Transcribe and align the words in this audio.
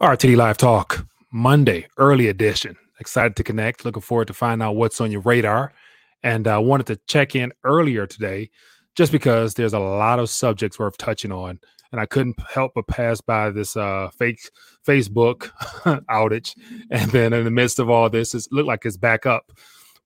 RTD 0.00 0.34
Live 0.34 0.56
Talk, 0.56 1.06
Monday, 1.30 1.86
early 1.98 2.28
edition. 2.28 2.74
Excited 3.00 3.36
to 3.36 3.44
connect. 3.44 3.84
Looking 3.84 4.00
forward 4.00 4.28
to 4.28 4.32
find 4.32 4.62
out 4.62 4.74
what's 4.74 4.98
on 4.98 5.12
your 5.12 5.20
radar. 5.20 5.74
And 6.22 6.48
I 6.48 6.54
uh, 6.54 6.60
wanted 6.60 6.86
to 6.86 6.96
check 7.06 7.36
in 7.36 7.52
earlier 7.64 8.06
today 8.06 8.48
just 8.96 9.12
because 9.12 9.52
there's 9.52 9.74
a 9.74 9.78
lot 9.78 10.18
of 10.18 10.30
subjects 10.30 10.78
worth 10.78 10.96
touching 10.96 11.32
on. 11.32 11.60
And 11.92 12.00
I 12.00 12.06
couldn't 12.06 12.40
help 12.40 12.72
but 12.74 12.86
pass 12.86 13.20
by 13.20 13.50
this 13.50 13.76
uh, 13.76 14.08
fake 14.18 14.40
Facebook 14.88 15.50
outage. 16.08 16.54
And 16.90 17.10
then 17.10 17.34
in 17.34 17.44
the 17.44 17.50
midst 17.50 17.78
of 17.78 17.90
all 17.90 18.08
this, 18.08 18.34
it 18.34 18.46
looked 18.50 18.68
like 18.68 18.86
it's 18.86 18.96
back 18.96 19.26
up. 19.26 19.52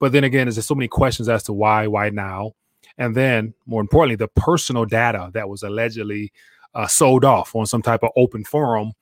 But 0.01 0.11
then 0.11 0.25
again, 0.25 0.49
there's 0.49 0.67
so 0.67 0.75
many 0.75 0.89
questions 0.89 1.29
as 1.29 1.45
to 1.45 1.53
why, 1.53 1.87
why 1.87 2.11
now? 2.11 2.55
And 2.99 3.15
then, 3.15 3.55
more 3.65 3.81
importantly, 3.81 4.17
the 4.17 4.27
personal 4.27 4.87
data 4.87 5.31
that 5.35 5.49
was 5.49 5.63
allegedly 5.63 6.33
uh, 6.75 6.89
sold 6.89 7.25
off 7.25 7.55
on 7.55 7.67
some 7.67 7.81
type 7.81 8.03
of 8.03 8.11
open 8.17 8.43
forum 8.43 8.95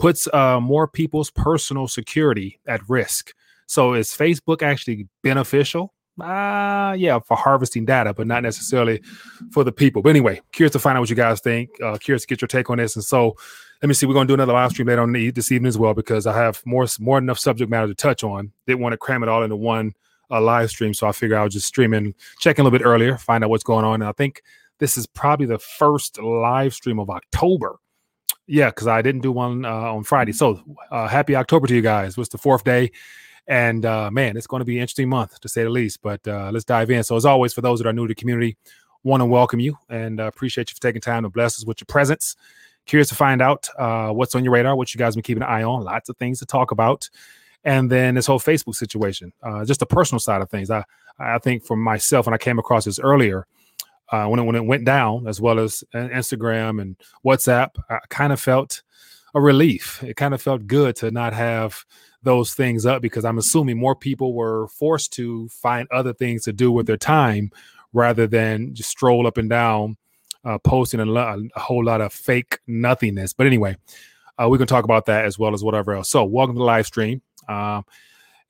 puts 0.00 0.26
uh, 0.32 0.58
more 0.58 0.88
people's 0.88 1.30
personal 1.30 1.86
security 1.86 2.58
at 2.66 2.80
risk. 2.88 3.32
So 3.66 3.94
is 3.94 4.08
Facebook 4.08 4.62
actually 4.62 5.06
beneficial? 5.22 5.94
Uh, 6.20 6.94
yeah, 6.98 7.18
for 7.20 7.36
harvesting 7.36 7.84
data, 7.84 8.12
but 8.12 8.26
not 8.26 8.42
necessarily 8.42 9.00
for 9.52 9.62
the 9.62 9.72
people. 9.72 10.02
But 10.02 10.10
anyway, 10.10 10.40
curious 10.52 10.72
to 10.72 10.78
find 10.78 10.96
out 10.96 11.00
what 11.00 11.10
you 11.10 11.16
guys 11.16 11.40
think. 11.40 11.70
Uh, 11.80 11.96
curious 11.98 12.22
to 12.22 12.26
get 12.26 12.40
your 12.40 12.48
take 12.48 12.68
on 12.68 12.78
this. 12.78 12.96
And 12.96 13.04
so 13.04 13.36
let 13.80 13.88
me 13.88 13.94
see. 13.94 14.06
We're 14.06 14.14
to 14.14 14.26
do 14.26 14.34
another 14.34 14.52
live 14.52 14.72
stream 14.72 14.88
later 14.88 15.02
on 15.02 15.12
this 15.12 15.52
evening 15.52 15.68
as 15.68 15.78
well 15.78 15.94
because 15.94 16.26
I 16.26 16.36
have 16.36 16.60
more 16.66 16.86
more 16.98 17.18
enough 17.18 17.38
subject 17.38 17.70
matter 17.70 17.86
to 17.86 17.94
touch 17.94 18.24
on. 18.24 18.52
Didn't 18.66 18.80
want 18.80 18.92
to 18.92 18.98
cram 18.98 19.22
it 19.22 19.28
all 19.28 19.42
into 19.42 19.56
one 19.56 19.92
uh, 20.30 20.40
live 20.40 20.70
stream, 20.70 20.92
so 20.92 21.06
I 21.06 21.12
figure 21.12 21.38
I'll 21.38 21.48
just 21.48 21.66
stream 21.66 21.94
in 21.94 22.14
a 22.44 22.48
little 22.48 22.70
bit 22.70 22.82
earlier, 22.84 23.16
find 23.16 23.44
out 23.44 23.50
what's 23.50 23.64
going 23.64 23.84
on. 23.84 24.02
And 24.02 24.08
I 24.08 24.12
think 24.12 24.42
this 24.78 24.98
is 24.98 25.06
probably 25.06 25.46
the 25.46 25.58
first 25.58 26.20
live 26.20 26.74
stream 26.74 26.98
of 26.98 27.08
October 27.08 27.78
yeah, 28.50 28.70
because 28.70 28.88
I 28.88 29.00
didn't 29.00 29.20
do 29.20 29.30
one 29.30 29.64
uh, 29.64 29.70
on 29.70 30.02
Friday. 30.02 30.32
So 30.32 30.60
uh, 30.90 31.06
happy 31.06 31.36
October 31.36 31.68
to 31.68 31.74
you 31.74 31.82
guys. 31.82 32.12
It 32.12 32.18
was 32.18 32.28
the 32.28 32.38
fourth 32.38 32.64
day. 32.64 32.90
And 33.46 33.86
uh, 33.86 34.10
man, 34.10 34.36
it's 34.36 34.48
going 34.48 34.60
to 34.60 34.64
be 34.64 34.76
an 34.76 34.82
interesting 34.82 35.08
month 35.08 35.38
to 35.40 35.48
say 35.48 35.62
the 35.62 35.70
least. 35.70 36.02
But 36.02 36.26
uh, 36.26 36.50
let's 36.52 36.64
dive 36.64 36.90
in. 36.90 37.04
So, 37.04 37.16
as 37.16 37.24
always, 37.24 37.52
for 37.52 37.60
those 37.60 37.78
that 37.78 37.86
are 37.86 37.92
new 37.92 38.06
to 38.06 38.10
the 38.10 38.14
community, 38.14 38.56
want 39.04 39.20
to 39.20 39.24
welcome 39.24 39.60
you 39.60 39.78
and 39.88 40.20
uh, 40.20 40.24
appreciate 40.24 40.70
you 40.70 40.74
for 40.74 40.80
taking 40.80 41.00
time 41.00 41.22
to 41.22 41.30
bless 41.30 41.58
us 41.58 41.64
with 41.64 41.80
your 41.80 41.86
presence. 41.86 42.36
Curious 42.86 43.08
to 43.08 43.14
find 43.14 43.40
out 43.40 43.68
uh, 43.78 44.10
what's 44.10 44.34
on 44.34 44.42
your 44.44 44.52
radar, 44.52 44.74
what 44.74 44.92
you 44.94 44.98
guys 44.98 45.14
been 45.14 45.22
keeping 45.22 45.42
an 45.42 45.48
eye 45.48 45.62
on. 45.62 45.84
Lots 45.84 46.08
of 46.08 46.16
things 46.16 46.40
to 46.40 46.46
talk 46.46 46.72
about. 46.72 47.08
And 47.62 47.90
then 47.90 48.16
this 48.16 48.26
whole 48.26 48.40
Facebook 48.40 48.74
situation, 48.74 49.32
just 49.64 49.80
the 49.80 49.86
personal 49.86 50.18
side 50.18 50.42
of 50.42 50.50
things. 50.50 50.70
I, 50.70 50.84
I 51.18 51.38
think 51.38 51.64
for 51.64 51.76
myself, 51.76 52.26
and 52.26 52.34
I 52.34 52.38
came 52.38 52.58
across 52.58 52.84
this 52.84 52.98
earlier, 52.98 53.46
uh, 54.10 54.26
when 54.26 54.40
it 54.40 54.42
when 54.44 54.56
it 54.56 54.64
went 54.64 54.84
down, 54.84 55.26
as 55.26 55.40
well 55.40 55.58
as 55.58 55.84
uh, 55.94 55.98
Instagram 55.98 56.80
and 56.80 56.96
WhatsApp, 57.24 57.70
I 57.88 57.98
kind 58.08 58.32
of 58.32 58.40
felt 58.40 58.82
a 59.34 59.40
relief. 59.40 60.02
It 60.02 60.16
kind 60.16 60.34
of 60.34 60.42
felt 60.42 60.66
good 60.66 60.96
to 60.96 61.10
not 61.10 61.32
have 61.32 61.84
those 62.22 62.54
things 62.54 62.84
up 62.84 63.02
because 63.02 63.24
I'm 63.24 63.38
assuming 63.38 63.78
more 63.78 63.94
people 63.94 64.34
were 64.34 64.68
forced 64.68 65.12
to 65.14 65.48
find 65.48 65.88
other 65.90 66.12
things 66.12 66.42
to 66.44 66.52
do 66.52 66.70
with 66.72 66.86
their 66.86 66.96
time 66.96 67.50
rather 67.92 68.26
than 68.26 68.74
just 68.74 68.90
stroll 68.90 69.26
up 69.26 69.38
and 69.38 69.48
down, 69.48 69.96
uh, 70.44 70.58
posting 70.58 71.00
a, 71.00 71.06
lo- 71.06 71.48
a, 71.56 71.60
whole 71.60 71.84
lot 71.84 72.00
of 72.00 72.12
fake 72.12 72.58
nothingness. 72.66 73.32
But 73.32 73.46
anyway, 73.46 73.76
uh, 74.40 74.48
we 74.48 74.58
can 74.58 74.66
talk 74.66 74.84
about 74.84 75.06
that 75.06 75.24
as 75.24 75.38
well 75.38 75.54
as 75.54 75.64
whatever 75.64 75.92
else. 75.92 76.10
So, 76.10 76.24
welcome 76.24 76.56
to 76.56 76.58
the 76.58 76.64
live 76.64 76.86
stream. 76.86 77.22
Um, 77.48 77.84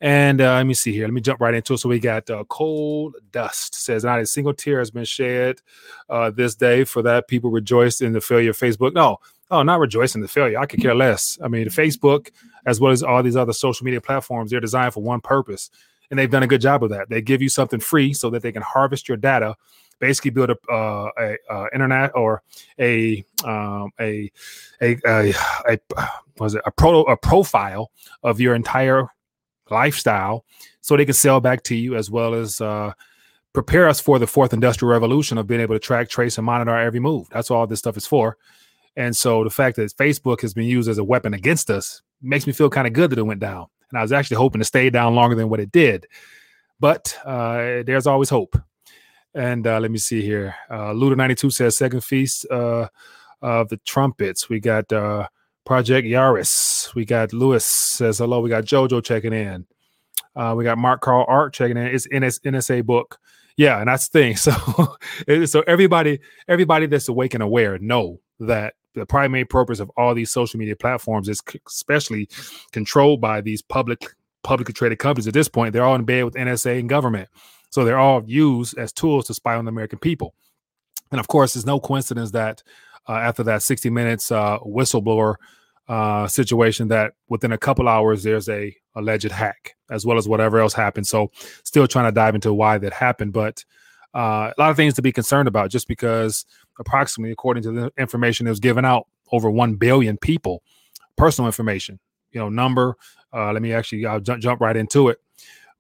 and 0.01 0.41
uh, 0.41 0.55
let 0.55 0.67
me 0.67 0.75
see 0.75 0.93
here. 0.93 1.05
Let 1.05 1.13
me 1.13 1.21
jump 1.21 1.41
right 1.41 1.53
into 1.53 1.75
it. 1.75 1.79
So 1.79 1.89
we 1.89 1.99
got 1.99 2.29
uh, 2.31 2.45
cold 2.45 3.17
dust 3.33 3.75
says 3.75 4.03
not 4.03 4.19
a 4.19 4.27
single 4.27 4.55
tear 4.55 4.79
has 4.79 4.91
been 4.91 5.05
shed 5.05 5.61
uh, 6.09 6.31
this 6.31 6.55
day. 6.55 6.85
For 6.85 7.03
that, 7.03 7.29
people 7.29 7.51
rejoiced 7.51 8.01
in 8.01 8.13
the 8.13 8.21
failure 8.21 8.51
of 8.51 8.59
Facebook. 8.59 8.95
No, 8.95 9.19
oh, 9.51 9.63
not 9.63 9.79
rejoicing 9.79 10.21
in 10.21 10.23
the 10.23 10.29
failure. 10.29 10.59
I 10.59 10.67
could 10.67 10.81
care 10.81 10.95
less. 10.95 11.39
I 11.43 11.49
mean, 11.49 11.69
Facebook, 11.69 12.31
as 12.65 12.81
well 12.81 12.93
as 12.93 13.03
all 13.03 13.23
these 13.23 13.37
other 13.37 13.53
social 13.53 13.85
media 13.85 14.01
platforms, 14.01 14.51
they're 14.51 14.61
designed 14.61 14.95
for 14.95 15.03
one 15.03 15.21
purpose, 15.21 15.71
and 16.11 16.19
they've 16.19 16.31
done 16.31 16.43
a 16.43 16.49
good 16.49 16.63
job 16.63 16.83
of 16.83 16.91
that. 16.91 17.11
They 17.11 17.21
give 17.21 17.43
you 17.43 17.51
something 17.51 17.81
free 17.81 18.15
so 18.15 18.31
that 18.31 18.43
they 18.43 18.53
can 18.53 18.63
harvest 18.63 19.09
your 19.09 19.19
data 19.19 19.57
basically 19.99 20.31
build 20.31 20.49
a, 20.49 20.73
uh, 20.73 21.11
a 21.19 21.37
uh, 21.51 21.67
internet 21.75 22.11
or 22.15 22.43
a 22.79 23.23
um, 23.45 23.91
a 24.01 24.33
a 24.81 24.97
a, 25.07 25.35
a 25.69 25.79
was 26.39 26.55
it 26.55 26.63
a 26.65 26.71
pro 26.71 27.03
a 27.03 27.19
profile 27.19 27.91
of 28.23 28.41
your 28.41 28.55
entire 28.55 29.11
lifestyle 29.71 30.45
so 30.81 30.97
they 30.97 31.05
can 31.05 31.15
sell 31.15 31.41
back 31.41 31.63
to 31.65 31.75
you 31.75 31.97
as 31.97 32.11
well 32.11 32.35
as 32.35 32.61
uh, 32.61 32.93
prepare 33.53 33.89
us 33.89 34.01
for 34.01 34.19
the 34.19 34.27
fourth 34.27 34.53
industrial 34.53 34.93
revolution 34.93 35.39
of 35.39 35.47
being 35.47 35.61
able 35.61 35.75
to 35.75 35.81
track, 35.81 36.09
trace, 36.09 36.39
and 36.39 36.45
monitor 36.45 36.77
every 36.77 37.01
move. 37.01 37.29
That's 37.31 37.51
all 37.51 37.67
this 37.67 37.79
stuff 37.79 37.97
is 37.97 38.07
for. 38.07 38.37
And 38.97 39.15
so 39.15 39.45
the 39.45 39.51
fact 39.51 39.77
that 39.77 39.97
Facebook 39.97 40.41
has 40.43 40.55
been 40.55 40.67
used 40.67 40.89
as 40.89 40.99
a 40.99 41.05
weapon 41.05 41.35
against 41.35 41.71
us 41.71 42.03
makes 42.23 42.47
me 42.47 42.53
feel 42.53 42.71
kind 42.71 42.87
of 42.87 42.93
good 42.93 43.11
that 43.11 43.19
it 43.19 43.23
went 43.23 43.41
down. 43.41 43.67
And 43.91 43.99
I 43.99 44.03
was 44.03 44.13
actually 44.13 44.37
hoping 44.37 44.61
to 44.61 44.65
stay 44.65 44.91
down 44.91 45.15
longer 45.15 45.37
than 45.37 45.49
what 45.49 45.61
it 45.61 45.73
did. 45.73 46.07
But 46.79 47.17
uh, 47.25 47.83
there's 47.85 48.07
always 48.07 48.31
hope. 48.31 48.57
And 49.35 49.67
uh, 49.67 49.79
let 49.79 49.91
me 49.91 49.99
see 49.99 50.23
here. 50.23 50.55
Uh, 50.69 50.93
Ludo92 50.93 51.53
says 51.53 51.77
second 51.77 52.03
feast 52.03 52.47
uh, 52.51 52.89
of 53.43 53.69
the 53.69 53.77
trumpets. 53.79 54.49
We 54.49 54.61
got 54.61 54.93
uh, 54.93 55.29
Project 55.65 56.07
Yaris. 56.07 56.95
We 56.95 57.05
got 57.05 57.33
Lewis 57.33 57.65
says 57.65 58.19
hello. 58.19 58.41
We 58.41 58.51
got 58.51 58.65
JoJo 58.65 59.05
checking 59.05 59.33
in. 59.33 59.67
Uh, 60.35 60.55
we 60.57 60.65
got 60.65 60.79
Mark 60.79 61.01
Carl 61.01 61.25
Art 61.29 61.53
checking 61.53 61.77
in. 61.77 61.87
It's 61.87 62.07
NS, 62.07 62.41
NSA 62.41 62.85
book. 62.85 63.19
Yeah, 63.57 63.79
and 63.79 63.89
that's 63.89 64.09
the 64.09 64.19
thing. 64.19 64.37
So, 64.37 65.47
so 65.47 65.61
everybody, 65.67 66.21
everybody 66.49 66.87
that's 66.87 67.09
awake 67.09 67.35
and 67.35 67.43
aware 67.43 67.79
know 67.79 68.21
that 68.39 68.75
the 68.95 69.07
primary 69.07 69.45
purpose 69.45 69.81
of 69.81 69.91
all 69.97 70.15
these 70.15 70.31
social 70.31 70.59
media 70.59 70.77
platforms 70.77 71.29
is 71.29 71.43
especially 71.67 72.29
controlled 72.73 73.21
by 73.21 73.41
these 73.41 73.63
public, 73.63 74.15
publicly 74.43 74.73
traded 74.73 74.99
companies. 74.99 75.29
At 75.29 75.35
this 75.35 75.49
point, 75.49 75.73
they're 75.73 75.85
all 75.85 75.95
in 75.95 76.05
bed 76.05 76.25
with 76.25 76.35
NSA 76.35 76.79
and 76.79 76.89
government, 76.89 77.29
so 77.71 77.85
they're 77.85 77.99
all 77.99 78.23
used 78.27 78.79
as 78.79 78.93
tools 78.93 79.27
to 79.27 79.35
spy 79.35 79.57
on 79.57 79.65
the 79.65 79.71
American 79.71 79.99
people. 79.99 80.35
And 81.11 81.21
of 81.21 81.29
course, 81.29 81.55
it's 81.57 81.67
no 81.67 81.81
coincidence 81.81 82.31
that 82.33 82.63
uh, 83.11 83.19
after 83.19 83.43
that 83.43 83.61
60 83.61 83.91
minutes 83.91 84.31
uh, 84.31 84.59
whistleblower 84.61 85.35
uh, 85.89 86.29
situation 86.29 86.87
that 86.89 87.15
within 87.29 87.51
a 87.51 87.59
couple 87.59 87.89
hours 87.89 88.23
there's 88.23 88.49
a 88.49 88.77
alleged 88.95 89.33
hack 89.33 89.75
as 89.91 90.07
well 90.07 90.17
as 90.17 90.29
whatever 90.29 90.61
else 90.61 90.73
happened. 90.73 91.09
So 91.09 91.33
still 91.65 91.89
trying 91.89 92.05
to 92.05 92.13
dive 92.13 92.37
into 92.37 92.55
why 92.55 92.79
that 92.79 92.93
happened, 92.93 93.33
but 93.33 93.65
uh, 94.15 94.53
a 94.57 94.61
lot 94.61 94.71
of 94.71 94.77
things 94.77 94.95
to 94.95 95.03
be 95.03 95.11
concerned 95.11 95.49
about 95.49 95.71
just 95.71 95.89
because 95.89 96.47
approximately 96.79 97.33
according 97.33 97.65
to 97.65 97.73
the 97.73 97.93
information 97.99 98.45
that 98.45 98.51
was 98.51 98.61
given 98.61 98.85
out 98.85 99.09
over 99.33 99.51
1 99.51 99.75
billion 99.75 100.17
people 100.17 100.63
personal 101.17 101.47
information 101.47 102.01
you 102.33 102.41
know 102.41 102.49
number 102.49 102.97
uh, 103.33 103.53
let 103.53 103.63
me 103.63 103.73
actually 103.73 104.05
i'll 104.07 104.19
jump, 104.19 104.43
jump 104.43 104.61
right 104.61 104.77
into 104.77 105.09
it 105.09 105.19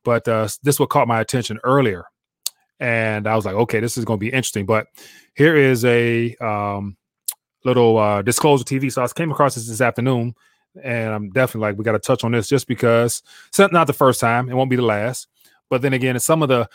but 0.04 0.28
uh, 0.28 0.46
this 0.62 0.78
what 0.78 0.90
caught 0.90 1.08
my 1.08 1.20
attention 1.20 1.58
earlier 1.64 2.04
and 2.78 3.26
i 3.26 3.34
was 3.34 3.44
like 3.44 3.54
okay 3.54 3.80
this 3.80 3.98
is 3.98 4.04
going 4.04 4.18
to 4.18 4.24
be 4.24 4.28
interesting 4.28 4.66
but 4.66 4.86
here 5.34 5.56
is 5.56 5.84
a 5.84 6.36
um, 6.36 6.96
little 7.64 7.98
uh, 7.98 8.22
disclosure 8.22 8.64
TV. 8.64 8.92
So 8.92 9.02
I 9.02 9.08
came 9.08 9.30
across 9.30 9.54
this 9.54 9.68
this 9.68 9.80
afternoon, 9.80 10.34
and 10.82 11.12
I'm 11.12 11.30
definitely 11.30 11.68
like, 11.68 11.78
we 11.78 11.84
got 11.84 11.92
to 11.92 11.98
touch 11.98 12.24
on 12.24 12.32
this 12.32 12.48
just 12.48 12.66
because 12.66 13.22
it's 13.48 13.58
not 13.58 13.86
the 13.86 13.92
first 13.92 14.20
time, 14.20 14.48
it 14.48 14.54
won't 14.54 14.70
be 14.70 14.76
the 14.76 14.82
last. 14.82 15.28
But 15.68 15.82
then 15.82 15.92
again, 15.92 16.18
some 16.20 16.42
of 16.42 16.48
the 16.48 16.68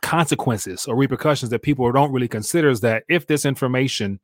consequences 0.00 0.86
or 0.86 0.96
repercussions 0.96 1.50
that 1.50 1.62
people 1.62 1.90
don't 1.92 2.12
really 2.12 2.28
consider 2.28 2.68
is 2.68 2.80
that 2.80 3.04
if 3.08 3.26
this 3.26 3.44
information 3.44 4.20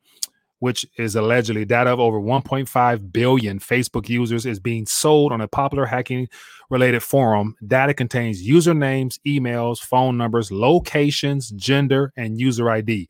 which 0.59 0.85
is 0.97 1.15
allegedly 1.15 1.65
data 1.65 1.91
of 1.91 1.99
over 1.99 2.19
1.5 2.19 3.11
billion 3.11 3.59
Facebook 3.59 4.09
users, 4.09 4.45
is 4.45 4.59
being 4.59 4.85
sold 4.85 5.31
on 5.31 5.41
a 5.41 5.47
popular 5.47 5.85
hacking 5.85 6.27
related 6.69 7.01
forum. 7.01 7.55
Data 7.65 7.93
contains 7.93 8.45
usernames, 8.45 9.19
emails, 9.25 9.79
phone 9.79 10.17
numbers, 10.17 10.51
locations, 10.51 11.49
gender, 11.51 12.11
and 12.17 12.39
user 12.39 12.69
ID. 12.69 13.07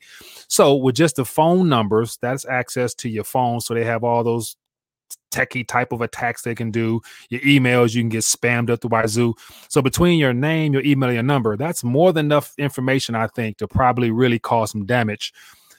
So, 0.47 0.75
with 0.75 0.95
just 0.95 1.15
the 1.15 1.25
phone 1.25 1.69
numbers, 1.69 2.17
that's 2.21 2.45
access 2.45 2.93
to 2.95 3.09
your 3.09 3.23
phone. 3.23 3.61
So, 3.61 3.73
they 3.73 3.83
have 3.85 4.03
all 4.03 4.23
those 4.23 4.55
techie 5.31 5.67
type 5.67 5.91
of 5.91 6.01
attacks 6.01 6.41
they 6.41 6.55
can 6.55 6.71
do. 6.71 7.01
Your 7.29 7.41
emails, 7.41 7.93
you 7.93 8.01
can 8.01 8.09
get 8.09 8.23
spammed 8.23 8.69
up 8.69 8.81
the 8.81 8.87
wazoo. 8.87 9.33
So 9.69 9.81
between 9.81 10.19
your 10.19 10.33
name, 10.33 10.73
your 10.73 10.83
email, 10.83 11.11
your 11.11 11.23
number, 11.23 11.57
that's 11.57 11.83
more 11.83 12.13
than 12.13 12.25
enough 12.27 12.53
information, 12.57 13.15
I 13.15 13.27
think, 13.27 13.57
to 13.57 13.67
probably 13.67 14.11
really 14.11 14.39
cause 14.39 14.71
some 14.71 14.85
damage 14.85 15.33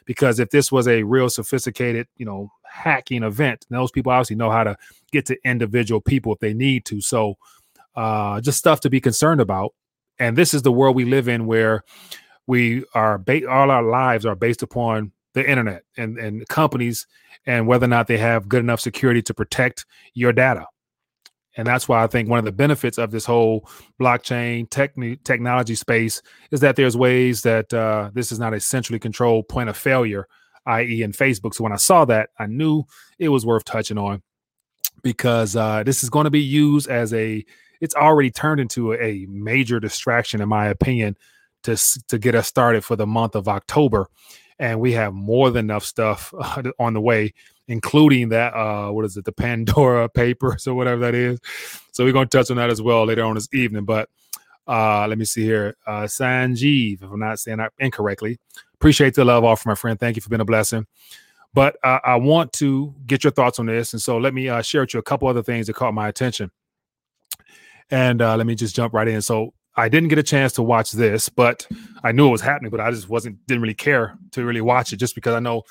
because 0.08 0.40
if 0.40 0.48
this 0.48 0.72
was 0.72 0.88
a 0.88 1.02
real 1.02 1.28
sophisticated, 1.28 2.08
you 2.16 2.24
know, 2.24 2.50
hacking 2.64 3.22
event, 3.22 3.66
those 3.68 3.90
people 3.90 4.10
obviously 4.10 4.36
know 4.36 4.50
how 4.50 4.64
to 4.64 4.74
get 5.12 5.26
to 5.26 5.36
individual 5.44 6.00
people 6.00 6.32
if 6.32 6.38
they 6.38 6.54
need 6.54 6.86
to. 6.86 7.02
So, 7.02 7.34
uh, 7.94 8.40
just 8.40 8.56
stuff 8.56 8.80
to 8.80 8.90
be 8.90 9.02
concerned 9.02 9.42
about. 9.42 9.74
And 10.18 10.34
this 10.34 10.54
is 10.54 10.62
the 10.62 10.72
world 10.72 10.96
we 10.96 11.04
live 11.04 11.28
in, 11.28 11.44
where 11.44 11.84
we 12.46 12.84
are 12.94 13.18
ba- 13.18 13.48
all 13.48 13.70
our 13.70 13.82
lives 13.82 14.24
are 14.24 14.34
based 14.34 14.62
upon 14.62 15.12
the 15.34 15.48
internet 15.48 15.82
and 15.98 16.18
and 16.18 16.48
companies 16.48 17.06
and 17.44 17.66
whether 17.66 17.84
or 17.84 17.88
not 17.88 18.06
they 18.06 18.16
have 18.16 18.48
good 18.48 18.60
enough 18.60 18.80
security 18.80 19.20
to 19.20 19.34
protect 19.34 19.84
your 20.14 20.32
data. 20.32 20.64
And 21.58 21.66
that's 21.66 21.88
why 21.88 22.02
I 22.02 22.06
think 22.06 22.30
one 22.30 22.38
of 22.38 22.46
the 22.46 22.52
benefits 22.52 22.98
of 22.98 23.10
this 23.10 23.26
whole 23.26 23.68
blockchain 24.00 24.70
techn- 24.70 25.22
technology 25.24 25.74
space 25.74 26.22
is 26.52 26.60
that 26.60 26.76
there's 26.76 26.96
ways 26.96 27.42
that 27.42 27.74
uh, 27.74 28.10
this 28.14 28.32
is 28.32 28.38
not 28.38 28.54
a 28.54 28.60
centrally 28.60 29.00
controlled 29.00 29.48
point 29.48 29.68
of 29.68 29.76
failure, 29.76 30.26
i.e., 30.66 31.02
in 31.02 31.12
Facebook. 31.12 31.54
So 31.54 31.64
when 31.64 31.72
I 31.74 31.76
saw 31.76 32.06
that, 32.06 32.30
I 32.38 32.46
knew 32.46 32.84
it 33.18 33.28
was 33.30 33.44
worth 33.46 33.64
touching 33.64 33.98
on. 33.98 34.22
because 35.02 35.56
uh, 35.56 35.82
this 35.84 36.02
is 36.02 36.10
going 36.10 36.24
to 36.24 36.30
be 36.30 36.40
used 36.42 36.88
as 36.88 37.14
a 37.14 37.44
it's 37.80 37.94
already 37.94 38.30
turned 38.30 38.60
into 38.60 38.94
a 38.94 39.26
major 39.30 39.80
distraction 39.80 40.40
in 40.40 40.48
my 40.48 40.66
opinion 40.68 41.16
to 41.64 41.76
to 42.08 42.18
get 42.18 42.34
us 42.34 42.48
started 42.48 42.84
for 42.84 42.96
the 42.96 43.06
month 43.06 43.34
of 43.36 43.48
October 43.48 44.08
and 44.58 44.80
we 44.80 44.92
have 44.92 45.14
more 45.14 45.50
than 45.50 45.66
enough 45.66 45.84
stuff 45.84 46.32
on 46.78 46.94
the 46.94 47.00
way 47.00 47.32
including 47.68 48.28
that 48.30 48.54
uh 48.54 48.90
what 48.90 49.04
is 49.04 49.16
it 49.16 49.24
the 49.24 49.32
Pandora 49.32 50.08
papers 50.14 50.66
or 50.66 50.74
whatever 50.74 51.00
that 51.00 51.14
is 51.14 51.38
so 51.92 52.04
we're 52.04 52.12
going 52.12 52.28
to 52.28 52.38
touch 52.38 52.50
on 52.50 52.56
that 52.56 52.70
as 52.70 52.82
well 52.82 53.04
later 53.04 53.24
on 53.24 53.34
this 53.34 53.48
evening 53.52 53.84
but 53.84 54.08
uh 54.66 55.06
let 55.06 55.18
me 55.18 55.24
see 55.24 55.42
here 55.42 55.76
uh 55.86 56.02
Sanjeev 56.02 57.02
if 57.02 57.10
I'm 57.10 57.20
not 57.20 57.38
saying 57.38 57.58
that 57.58 57.72
incorrectly 57.78 58.38
appreciate 58.74 59.14
the 59.14 59.24
love 59.24 59.44
offer, 59.44 59.68
my 59.68 59.74
friend 59.74 59.98
thank 59.98 60.16
you 60.16 60.22
for 60.22 60.28
being 60.28 60.40
a 60.40 60.44
blessing 60.44 60.86
but 61.54 61.76
uh, 61.82 61.98
I 62.04 62.16
want 62.16 62.52
to 62.54 62.94
get 63.06 63.24
your 63.24 63.30
thoughts 63.30 63.58
on 63.58 63.66
this. 63.66 63.92
And 63.92 64.02
so 64.02 64.18
let 64.18 64.34
me 64.34 64.48
uh, 64.48 64.62
share 64.62 64.82
with 64.82 64.94
you 64.94 65.00
a 65.00 65.02
couple 65.02 65.28
other 65.28 65.42
things 65.42 65.66
that 65.66 65.74
caught 65.74 65.94
my 65.94 66.08
attention. 66.08 66.50
And 67.90 68.20
uh, 68.20 68.36
let 68.36 68.46
me 68.46 68.54
just 68.54 68.76
jump 68.76 68.92
right 68.92 69.08
in. 69.08 69.22
So 69.22 69.54
I 69.78 69.88
didn't 69.88 70.08
get 70.08 70.18
a 70.18 70.24
chance 70.24 70.52
to 70.54 70.62
watch 70.62 70.90
this, 70.90 71.28
but 71.28 71.66
I 72.02 72.10
knew 72.12 72.28
it 72.28 72.32
was 72.32 72.40
happening, 72.40 72.70
but 72.70 72.80
I 72.80 72.90
just 72.90 73.08
wasn't, 73.08 73.46
didn't 73.46 73.62
really 73.62 73.74
care 73.74 74.18
to 74.32 74.44
really 74.44 74.60
watch 74.60 74.92
it 74.92 74.96
just 74.96 75.14
because 75.14 75.34
I 75.34 75.40
know 75.40 75.62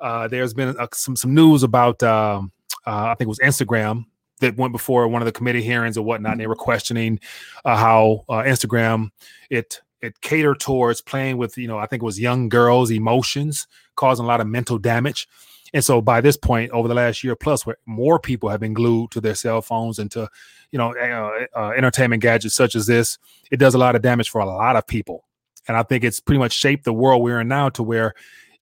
uh, 0.00 0.28
there's 0.28 0.54
been 0.54 0.76
uh, 0.78 0.86
some, 0.92 1.16
some 1.16 1.34
news 1.34 1.64
about, 1.64 2.00
um, 2.04 2.52
uh, 2.86 3.06
I 3.06 3.14
think 3.16 3.26
it 3.26 3.28
was 3.28 3.40
Instagram 3.40 4.06
that 4.40 4.56
went 4.56 4.72
before 4.72 5.08
one 5.08 5.20
of 5.20 5.26
the 5.26 5.32
committee 5.32 5.62
hearings 5.62 5.98
or 5.98 6.04
whatnot. 6.04 6.32
And 6.32 6.40
they 6.40 6.46
were 6.46 6.54
questioning 6.54 7.18
how 7.64 8.24
Instagram, 8.30 9.10
it 9.50 9.80
it 10.00 10.20
catered 10.20 10.60
towards 10.60 11.00
playing 11.00 11.36
with 11.38 11.58
you 11.58 11.66
know 11.66 11.78
i 11.78 11.86
think 11.86 12.02
it 12.02 12.06
was 12.06 12.20
young 12.20 12.48
girls 12.48 12.90
emotions 12.90 13.66
causing 13.96 14.24
a 14.24 14.28
lot 14.28 14.40
of 14.40 14.46
mental 14.46 14.78
damage 14.78 15.28
and 15.74 15.84
so 15.84 16.00
by 16.00 16.20
this 16.20 16.36
point 16.36 16.70
over 16.72 16.88
the 16.88 16.94
last 16.94 17.22
year 17.22 17.36
plus 17.36 17.66
where 17.66 17.76
more 17.86 18.18
people 18.18 18.48
have 18.48 18.60
been 18.60 18.74
glued 18.74 19.10
to 19.10 19.20
their 19.20 19.34
cell 19.34 19.60
phones 19.62 19.98
and 19.98 20.10
to 20.10 20.28
you 20.70 20.78
know 20.78 20.94
uh, 20.94 21.46
uh, 21.58 21.70
entertainment 21.70 22.22
gadgets 22.22 22.54
such 22.54 22.74
as 22.74 22.86
this 22.86 23.18
it 23.50 23.58
does 23.58 23.74
a 23.74 23.78
lot 23.78 23.96
of 23.96 24.02
damage 24.02 24.30
for 24.30 24.40
a 24.40 24.46
lot 24.46 24.76
of 24.76 24.86
people. 24.86 25.24
And 25.66 25.76
i 25.76 25.82
think 25.82 26.04
it's 26.04 26.20
pretty 26.20 26.38
much 26.38 26.52
shaped 26.52 26.84
the 26.84 26.92
world 26.92 27.22
we're 27.22 27.40
in 27.40 27.48
now 27.48 27.68
to 27.70 27.82
where 27.82 28.14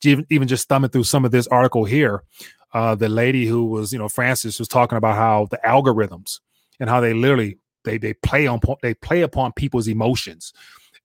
even, 0.04 0.46
just 0.46 0.68
thumbing 0.68 0.90
through 0.90 1.04
some 1.04 1.24
of 1.24 1.30
this 1.30 1.46
article 1.46 1.84
here 1.84 2.22
uh, 2.72 2.94
the 2.94 3.08
lady 3.08 3.46
who 3.46 3.64
was 3.64 3.92
you 3.92 3.98
know 3.98 4.08
Frances 4.08 4.58
was 4.58 4.68
talking 4.68 4.98
about 4.98 5.16
how 5.16 5.46
the 5.50 5.58
algorithms 5.64 6.40
and 6.78 6.90
how 6.90 7.00
they 7.00 7.14
literally 7.14 7.58
they 7.84 7.96
they 7.96 8.12
play 8.12 8.46
on 8.46 8.60
they 8.82 8.92
play 8.92 9.22
upon 9.22 9.52
people's 9.52 9.88
emotions. 9.88 10.52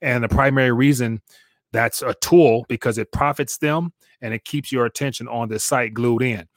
And 0.02 0.24
the 0.24 0.30
primary 0.30 0.72
reason 0.72 1.22
that's 1.72 2.02
a 2.02 2.14
tool 2.16 2.66
because 2.68 2.98
it 2.98 3.12
profits 3.12 3.58
them 3.58 3.94
and 4.22 4.34
it 4.34 4.46
keeps 4.46 4.72
your 4.72 4.86
attention 4.86 5.28
on 5.28 5.50
the 5.50 5.60
site 5.60 5.94
glued 5.94 6.22
in. 6.22 6.48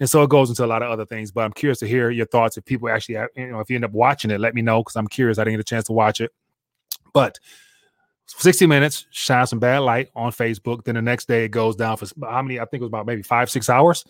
And 0.00 0.08
so 0.08 0.22
it 0.22 0.30
goes 0.30 0.48
into 0.48 0.64
a 0.64 0.66
lot 0.66 0.82
of 0.82 0.90
other 0.90 1.06
things, 1.06 1.32
but 1.32 1.44
I'm 1.44 1.52
curious 1.52 1.80
to 1.80 1.86
hear 1.86 2.10
your 2.10 2.26
thoughts. 2.26 2.56
If 2.56 2.64
people 2.64 2.88
actually, 2.88 3.16
you 3.36 3.48
know, 3.48 3.60
if 3.60 3.68
you 3.68 3.76
end 3.76 3.84
up 3.84 3.92
watching 3.92 4.30
it, 4.30 4.40
let 4.40 4.54
me 4.54 4.62
know 4.62 4.82
because 4.82 4.96
I'm 4.96 5.08
curious. 5.08 5.38
I 5.38 5.44
didn't 5.44 5.54
get 5.54 5.60
a 5.60 5.64
chance 5.64 5.86
to 5.86 5.92
watch 5.92 6.20
it, 6.20 6.30
but 7.12 7.38
60 8.26 8.66
minutes 8.66 9.06
shine 9.10 9.46
some 9.46 9.58
bad 9.58 9.78
light 9.78 10.10
on 10.14 10.30
Facebook. 10.30 10.84
Then 10.84 10.94
the 10.94 11.02
next 11.02 11.26
day 11.26 11.44
it 11.44 11.48
goes 11.48 11.74
down 11.74 11.96
for 11.96 12.06
how 12.22 12.42
many? 12.42 12.60
I 12.60 12.64
think 12.64 12.80
it 12.80 12.84
was 12.84 12.90
about 12.90 13.06
maybe 13.06 13.22
five, 13.22 13.50
six 13.50 13.68
hours, 13.68 14.04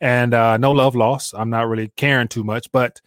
and 0.00 0.34
uh, 0.34 0.56
no 0.56 0.72
love 0.72 0.96
lost. 0.96 1.34
I'm 1.36 1.50
not 1.50 1.68
really 1.68 1.92
caring 1.96 2.28
too 2.28 2.42
much, 2.42 2.72
but 2.72 3.00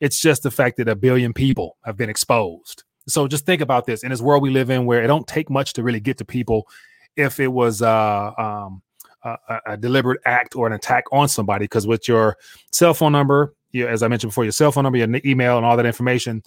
it's 0.00 0.20
just 0.20 0.42
the 0.42 0.50
fact 0.50 0.76
that 0.78 0.88
a 0.88 0.96
billion 0.96 1.32
people 1.32 1.78
have 1.84 1.96
been 1.96 2.10
exposed 2.10 2.84
so 3.08 3.26
just 3.26 3.46
think 3.46 3.60
about 3.60 3.86
this 3.86 4.02
in 4.02 4.10
this 4.10 4.20
world 4.20 4.42
we 4.42 4.50
live 4.50 4.70
in, 4.70 4.86
where 4.86 5.02
it 5.02 5.06
don't 5.06 5.26
take 5.26 5.50
much 5.50 5.72
to 5.74 5.82
really 5.82 6.00
get 6.00 6.18
to 6.18 6.24
people. 6.24 6.68
If 7.16 7.40
it 7.40 7.48
was 7.48 7.82
uh, 7.82 8.32
um, 8.38 8.82
a, 9.22 9.58
a, 9.66 9.76
deliberate 9.76 10.20
act 10.24 10.56
or 10.56 10.66
an 10.66 10.72
attack 10.72 11.04
on 11.12 11.28
somebody, 11.28 11.64
because 11.64 11.86
with 11.86 12.08
your 12.08 12.36
cell 12.70 12.94
phone 12.94 13.12
number, 13.12 13.54
as 13.74 14.02
I 14.02 14.08
mentioned 14.08 14.30
before, 14.30 14.44
your 14.44 14.52
cell 14.52 14.72
phone 14.72 14.84
number, 14.84 14.98
your 14.98 15.08
email, 15.24 15.56
and 15.56 15.66
all 15.66 15.76
that 15.76 15.86
information, 15.86 16.42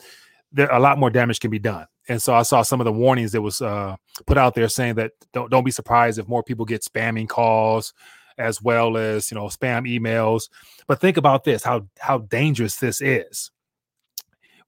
there 0.51 0.71
a 0.71 0.79
lot 0.79 0.97
more 0.97 1.09
damage 1.09 1.39
can 1.39 1.51
be 1.51 1.59
done. 1.59 1.85
And 2.07 2.21
so 2.21 2.33
I 2.33 2.43
saw 2.43 2.61
some 2.61 2.79
of 2.79 2.85
the 2.85 2.91
warnings 2.91 3.31
that 3.33 3.41
was 3.41 3.61
uh, 3.61 3.95
put 4.25 4.37
out 4.37 4.55
there 4.55 4.69
saying 4.69 4.95
that 4.95 5.11
don't 5.33 5.51
don't 5.51 5.63
be 5.63 5.71
surprised 5.71 6.19
if 6.19 6.27
more 6.27 6.43
people 6.43 6.65
get 6.65 6.83
spamming 6.83 7.27
calls 7.27 7.93
as 8.37 8.61
well 8.61 8.97
as 8.97 9.31
you 9.31 9.35
know 9.35 9.45
spam 9.45 9.89
emails. 9.89 10.49
But 10.87 11.01
think 11.01 11.17
about 11.17 11.43
this: 11.43 11.63
how 11.63 11.87
how 11.99 12.19
dangerous 12.19 12.77
this 12.77 13.01
is 13.01 13.51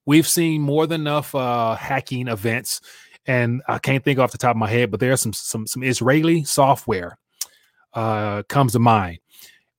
we've 0.08 0.26
seen 0.26 0.62
more 0.62 0.86
than 0.86 1.02
enough 1.02 1.34
uh, 1.34 1.74
hacking 1.74 2.28
events, 2.28 2.80
and 3.26 3.62
I 3.68 3.78
can't 3.78 4.02
think 4.02 4.18
off 4.18 4.32
the 4.32 4.38
top 4.38 4.52
of 4.52 4.56
my 4.56 4.68
head, 4.68 4.90
but 4.90 5.00
there's 5.00 5.20
some 5.20 5.34
some 5.34 5.66
some 5.66 5.82
Israeli 5.82 6.44
software 6.44 7.18
uh, 7.92 8.42
comes 8.44 8.72
to 8.72 8.78
mind, 8.78 9.18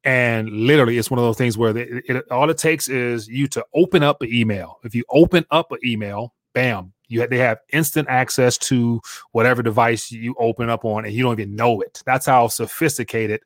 and 0.04 0.48
literally 0.50 1.00
it's 1.00 1.10
one 1.10 1.18
of 1.18 1.26
those 1.26 1.38
things 1.38 1.58
where 1.58 1.76
it, 1.76 2.06
it, 2.08 2.32
all 2.32 2.50
it 2.50 2.60
takes 2.60 2.88
is 2.88 3.28
you 3.28 3.48
to 3.48 3.66
open 3.74 4.04
up 4.04 4.22
an 4.22 4.32
email. 4.32 4.78
If 4.84 4.94
you 4.94 5.04
open 5.10 5.46
up 5.50 5.72
an 5.72 5.80
email, 5.84 6.36
bam, 6.54 6.94
you 7.08 7.26
they 7.28 7.40
have 7.40 7.58
instant 7.74 8.08
access 8.08 8.56
to 8.60 9.02
whatever 9.32 9.64
device 9.64 10.12
you 10.12 10.36
open 10.38 10.70
up 10.70 10.86
on, 10.86 11.06
and 11.06 11.14
you 11.14 11.24
don't 11.24 11.40
even 11.40 11.56
know 11.56 11.82
it. 11.82 12.04
That's 12.06 12.28
how 12.28 12.50
sophisticated 12.50 13.42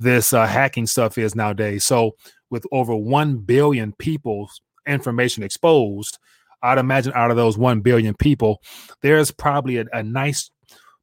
this 0.00 0.32
uh, 0.32 0.46
hacking 0.46 0.88
stuff 0.88 1.18
is 1.18 1.36
nowadays. 1.36 1.84
So 1.84 2.16
with 2.50 2.66
over 2.70 2.94
1 2.94 3.38
billion 3.38 3.92
people 3.92 4.50
information 4.86 5.42
exposed, 5.42 6.18
I'd 6.62 6.78
imagine 6.78 7.12
out 7.14 7.30
of 7.30 7.36
those 7.36 7.58
1 7.58 7.80
billion 7.80 8.14
people, 8.14 8.62
there's 9.02 9.30
probably 9.30 9.78
a, 9.78 9.84
a 9.92 10.02
nice 10.02 10.50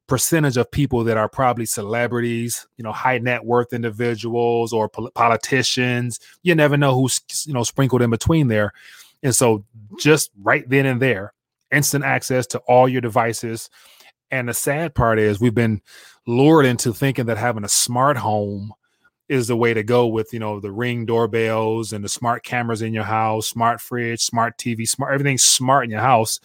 percentage 0.06 0.56
of 0.56 0.70
people 0.70 1.04
that 1.04 1.16
are 1.16 1.28
probably 1.28 1.64
celebrities, 1.64 2.66
you 2.76 2.84
know, 2.84 2.92
high 2.92 3.18
net 3.18 3.44
worth 3.44 3.72
individuals 3.72 4.72
or 4.72 4.88
pol- 4.88 5.10
politicians. 5.14 6.18
You 6.42 6.54
never 6.54 6.76
know 6.76 6.94
who's, 6.94 7.20
you 7.46 7.54
know, 7.54 7.62
sprinkled 7.62 8.02
in 8.02 8.10
between 8.10 8.48
there. 8.48 8.72
And 9.22 9.34
so 9.34 9.64
just 9.98 10.30
right 10.42 10.68
then 10.68 10.84
and 10.86 11.00
there, 11.00 11.32
instant 11.72 12.04
access 12.04 12.46
to 12.48 12.58
all 12.60 12.88
your 12.88 13.00
devices. 13.00 13.70
And 14.30 14.48
the 14.48 14.54
sad 14.54 14.94
part 14.94 15.18
is 15.18 15.40
we've 15.40 15.54
been 15.54 15.80
lured 16.26 16.66
into 16.66 16.92
thinking 16.92 17.26
that 17.26 17.38
having 17.38 17.64
a 17.64 17.68
smart 17.68 18.18
home 18.18 18.72
is 19.28 19.46
the 19.46 19.56
way 19.56 19.72
to 19.72 19.82
go 19.82 20.06
with 20.06 20.32
you 20.32 20.38
know 20.38 20.60
the 20.60 20.72
ring 20.72 21.06
doorbells 21.06 21.92
and 21.92 22.04
the 22.04 22.08
smart 22.08 22.44
cameras 22.44 22.82
in 22.82 22.92
your 22.92 23.04
house 23.04 23.46
smart 23.46 23.80
fridge 23.80 24.20
smart 24.20 24.58
tv 24.58 24.86
smart 24.86 25.14
everything's 25.14 25.42
smart 25.42 25.84
in 25.84 25.90
your 25.90 26.00
house. 26.00 26.40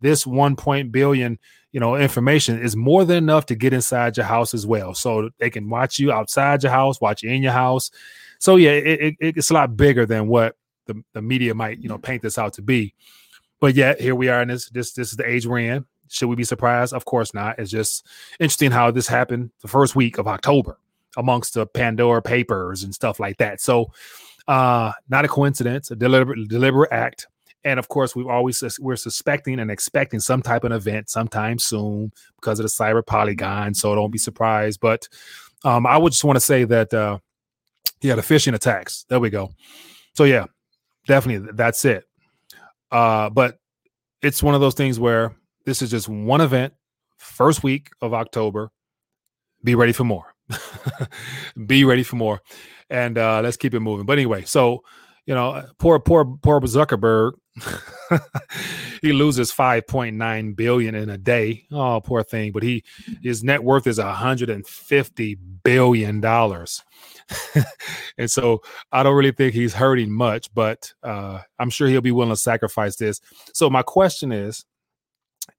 This 0.00 0.26
1 0.26 0.56
point 0.56 0.92
billion 0.92 1.38
you 1.72 1.80
know 1.80 1.96
information 1.96 2.60
is 2.60 2.76
more 2.76 3.04
than 3.04 3.16
enough 3.16 3.46
to 3.46 3.54
get 3.54 3.72
inside 3.72 4.16
your 4.16 4.26
house 4.26 4.54
as 4.54 4.66
well. 4.66 4.94
So 4.94 5.30
they 5.38 5.50
can 5.50 5.68
watch 5.68 5.98
you 5.98 6.12
outside 6.12 6.62
your 6.62 6.72
house 6.72 7.00
watch 7.00 7.22
you 7.22 7.30
in 7.30 7.42
your 7.42 7.52
house. 7.52 7.90
So 8.38 8.56
yeah 8.56 8.72
it, 8.72 9.16
it, 9.20 9.36
it's 9.36 9.50
a 9.50 9.54
lot 9.54 9.76
bigger 9.76 10.06
than 10.06 10.28
what 10.28 10.56
the, 10.86 11.02
the 11.14 11.22
media 11.22 11.54
might 11.54 11.78
you 11.78 11.88
know 11.88 11.96
mm-hmm. 11.96 12.02
paint 12.02 12.22
this 12.22 12.38
out 12.38 12.52
to 12.54 12.62
be. 12.62 12.94
But 13.60 13.74
yet 13.74 14.00
here 14.00 14.14
we 14.14 14.28
are 14.28 14.42
in 14.42 14.48
this 14.48 14.68
this 14.68 14.92
this 14.92 15.10
is 15.10 15.16
the 15.16 15.28
age 15.28 15.46
we're 15.46 15.58
in. 15.58 15.86
Should 16.08 16.28
we 16.28 16.36
be 16.36 16.44
surprised? 16.44 16.92
Of 16.92 17.06
course 17.06 17.34
not. 17.34 17.58
It's 17.58 17.70
just 17.70 18.06
interesting 18.38 18.70
how 18.70 18.92
this 18.92 19.08
happened 19.08 19.50
the 19.62 19.68
first 19.68 19.96
week 19.96 20.18
of 20.18 20.28
october 20.28 20.78
amongst 21.16 21.54
the 21.54 21.66
Pandora 21.66 22.22
papers 22.22 22.82
and 22.82 22.94
stuff 22.94 23.20
like 23.20 23.36
that. 23.38 23.60
So, 23.60 23.92
uh, 24.48 24.92
not 25.08 25.24
a 25.24 25.28
coincidence, 25.28 25.90
a 25.90 25.96
deliberate 25.96 26.48
deliberate 26.48 26.92
act. 26.92 27.26
And 27.64 27.78
of 27.78 27.88
course, 27.88 28.14
we've 28.14 28.26
always 28.26 28.62
we're 28.78 28.96
suspecting 28.96 29.58
and 29.58 29.70
expecting 29.70 30.20
some 30.20 30.42
type 30.42 30.64
of 30.64 30.72
event 30.72 31.08
sometime 31.08 31.58
soon 31.58 32.12
because 32.36 32.60
of 32.60 32.64
the 32.64 32.68
cyber 32.68 33.04
polygon. 33.04 33.74
So 33.74 33.94
don't 33.94 34.10
be 34.10 34.18
surprised. 34.18 34.80
But 34.80 35.08
um, 35.64 35.86
I 35.86 35.96
would 35.96 36.12
just 36.12 36.24
want 36.24 36.36
to 36.36 36.40
say 36.40 36.64
that 36.64 36.92
uh, 36.92 37.18
yeah, 38.02 38.16
the 38.16 38.22
phishing 38.22 38.54
attacks. 38.54 39.06
There 39.08 39.18
we 39.18 39.30
go. 39.30 39.50
So 40.14 40.24
yeah, 40.24 40.44
definitely 41.06 41.52
that's 41.54 41.84
it. 41.86 42.04
Uh, 42.90 43.30
but 43.30 43.58
it's 44.20 44.42
one 44.42 44.54
of 44.54 44.60
those 44.60 44.74
things 44.74 45.00
where 45.00 45.34
this 45.64 45.80
is 45.80 45.90
just 45.90 46.08
one 46.08 46.42
event, 46.42 46.74
first 47.16 47.62
week 47.62 47.88
of 48.02 48.12
October. 48.12 48.70
Be 49.62 49.74
ready 49.74 49.92
for 49.92 50.04
more. 50.04 50.33
be 51.66 51.84
ready 51.84 52.02
for 52.02 52.16
more. 52.16 52.40
And 52.90 53.18
uh, 53.18 53.40
let's 53.42 53.56
keep 53.56 53.74
it 53.74 53.80
moving. 53.80 54.06
But 54.06 54.18
anyway, 54.18 54.44
so 54.44 54.82
you 55.26 55.34
know, 55.34 55.64
poor, 55.78 55.98
poor, 55.98 56.24
poor 56.24 56.60
Zuckerberg. 56.60 57.32
he 59.02 59.12
loses 59.12 59.52
5.9 59.52 60.56
billion 60.56 60.94
in 60.94 61.08
a 61.08 61.16
day. 61.16 61.66
Oh, 61.70 62.00
poor 62.00 62.22
thing. 62.22 62.52
But 62.52 62.62
he 62.62 62.84
his 63.22 63.44
net 63.44 63.62
worth 63.62 63.86
is 63.86 63.98
150 63.98 65.34
billion 65.62 66.20
dollars. 66.20 66.82
and 68.18 68.30
so 68.30 68.60
I 68.92 69.02
don't 69.02 69.14
really 69.14 69.32
think 69.32 69.54
he's 69.54 69.74
hurting 69.74 70.10
much, 70.10 70.52
but 70.52 70.92
uh, 71.02 71.40
I'm 71.58 71.70
sure 71.70 71.88
he'll 71.88 72.00
be 72.00 72.12
willing 72.12 72.32
to 72.32 72.36
sacrifice 72.36 72.96
this. 72.96 73.20
So 73.54 73.70
my 73.70 73.82
question 73.82 74.30
is, 74.32 74.64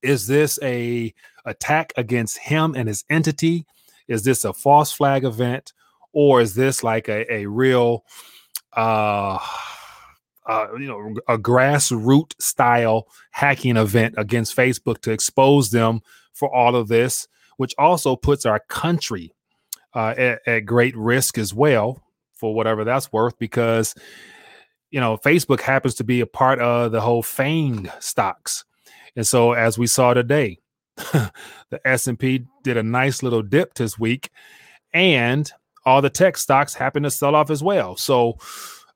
is 0.04 0.28
this 0.28 0.60
a 0.62 1.14
attack 1.46 1.94
against 1.98 2.38
him 2.38 2.76
and 2.76 2.88
his 2.88 3.04
entity? 3.10 3.66
Is 4.08 4.24
this 4.24 4.46
a 4.46 4.54
false 4.54 4.92
flag 4.92 5.24
event, 5.24 5.74
or 6.14 6.42
is 6.42 6.56
this 6.56 6.84
like 6.84 7.08
a, 7.10 7.32
a 7.34 7.46
real, 7.48 8.06
uh, 8.74 9.40
uh, 10.48 10.68
you 10.80 10.88
know, 10.88 11.16
a 11.28 11.38
grassroots 11.38 12.40
style 12.40 13.08
hacking 13.32 13.78
event 13.78 14.16
against 14.18 14.56
Facebook 14.56 15.02
to 15.02 15.12
expose 15.12 15.72
them 15.72 16.02
for 16.34 16.54
all 16.54 16.76
of 16.76 16.88
this, 16.88 17.28
which 17.58 17.74
also 17.78 18.16
puts 18.16 18.46
our 18.46 18.60
country 18.70 19.34
uh, 19.94 20.14
at, 20.18 20.48
at 20.48 20.60
great 20.66 20.96
risk 20.96 21.38
as 21.38 21.54
well 21.54 22.04
for 22.34 22.54
whatever 22.54 22.84
that's 22.84 23.12
worth, 23.12 23.38
because 23.40 23.96
you 24.92 25.02
know, 25.02 25.18
Facebook 25.18 25.60
happens 25.60 25.96
to 25.96 26.04
be 26.06 26.22
a 26.22 26.26
part 26.26 26.60
of 26.60 26.92
the 26.94 27.02
whole 27.02 27.24
FANG 27.24 27.92
stocks. 28.00 28.64
And 29.16 29.28
so 29.28 29.52
as 29.52 29.78
we 29.78 29.88
saw 29.88 30.14
today, 30.14 30.60
the 31.70 31.82
S&P 31.86 32.46
did 32.64 32.78
a 32.78 32.84
nice 32.84 33.22
little 33.22 33.42
dip 33.42 33.74
this 33.74 34.00
week 34.00 34.30
and 34.94 35.52
all 35.86 36.02
the 36.02 36.10
tech 36.10 36.38
stocks 36.38 36.74
happen 36.74 37.04
to 37.04 37.12
sell 37.12 37.36
off 37.36 37.52
as 37.52 37.62
well. 37.62 37.96
So 37.96 38.38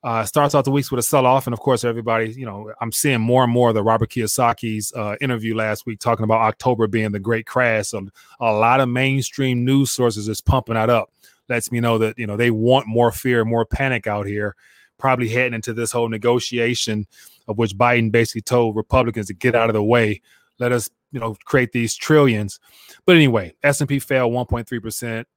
uh, 0.02 0.24
starts 0.24 0.54
out 0.54 0.64
the 0.64 0.70
weeks 0.70 0.90
with 0.90 0.98
a 0.98 1.02
sell 1.02 1.26
off, 1.26 1.46
and 1.46 1.52
of 1.52 1.60
course, 1.60 1.84
everybody, 1.84 2.32
you 2.32 2.46
know, 2.46 2.72
I'm 2.80 2.90
seeing 2.90 3.20
more 3.20 3.44
and 3.44 3.52
more 3.52 3.68
of 3.68 3.74
the 3.74 3.82
Robert 3.82 4.10
Kiyosaki's 4.10 4.92
uh, 4.94 5.16
interview 5.20 5.54
last 5.54 5.84
week 5.84 6.00
talking 6.00 6.24
about 6.24 6.40
October 6.40 6.86
being 6.86 7.12
the 7.12 7.20
great 7.20 7.46
crash. 7.46 7.88
So 7.88 8.08
a 8.40 8.52
lot 8.52 8.80
of 8.80 8.88
mainstream 8.88 9.64
news 9.64 9.90
sources 9.90 10.26
is 10.26 10.40
pumping 10.40 10.74
that 10.74 10.88
up. 10.88 11.12
Lets 11.50 11.70
me 11.70 11.80
know 11.80 11.98
that 11.98 12.18
you 12.18 12.26
know 12.26 12.36
they 12.36 12.50
want 12.50 12.86
more 12.86 13.12
fear, 13.12 13.44
more 13.44 13.66
panic 13.66 14.06
out 14.06 14.26
here, 14.26 14.56
probably 14.98 15.28
heading 15.28 15.54
into 15.54 15.74
this 15.74 15.92
whole 15.92 16.08
negotiation 16.08 17.06
of 17.46 17.58
which 17.58 17.76
Biden 17.76 18.10
basically 18.10 18.42
told 18.42 18.76
Republicans 18.76 19.26
to 19.26 19.34
get 19.34 19.54
out 19.54 19.68
of 19.68 19.74
the 19.74 19.82
way. 19.82 20.22
Let 20.58 20.72
us, 20.72 20.88
you 21.12 21.20
know, 21.20 21.36
create 21.44 21.72
these 21.72 21.94
trillions. 21.94 22.60
But 23.06 23.16
anyway, 23.16 23.54
S&P 23.62 23.98
fell 23.98 24.30
1.3 24.30 24.82
percent. 24.82 25.28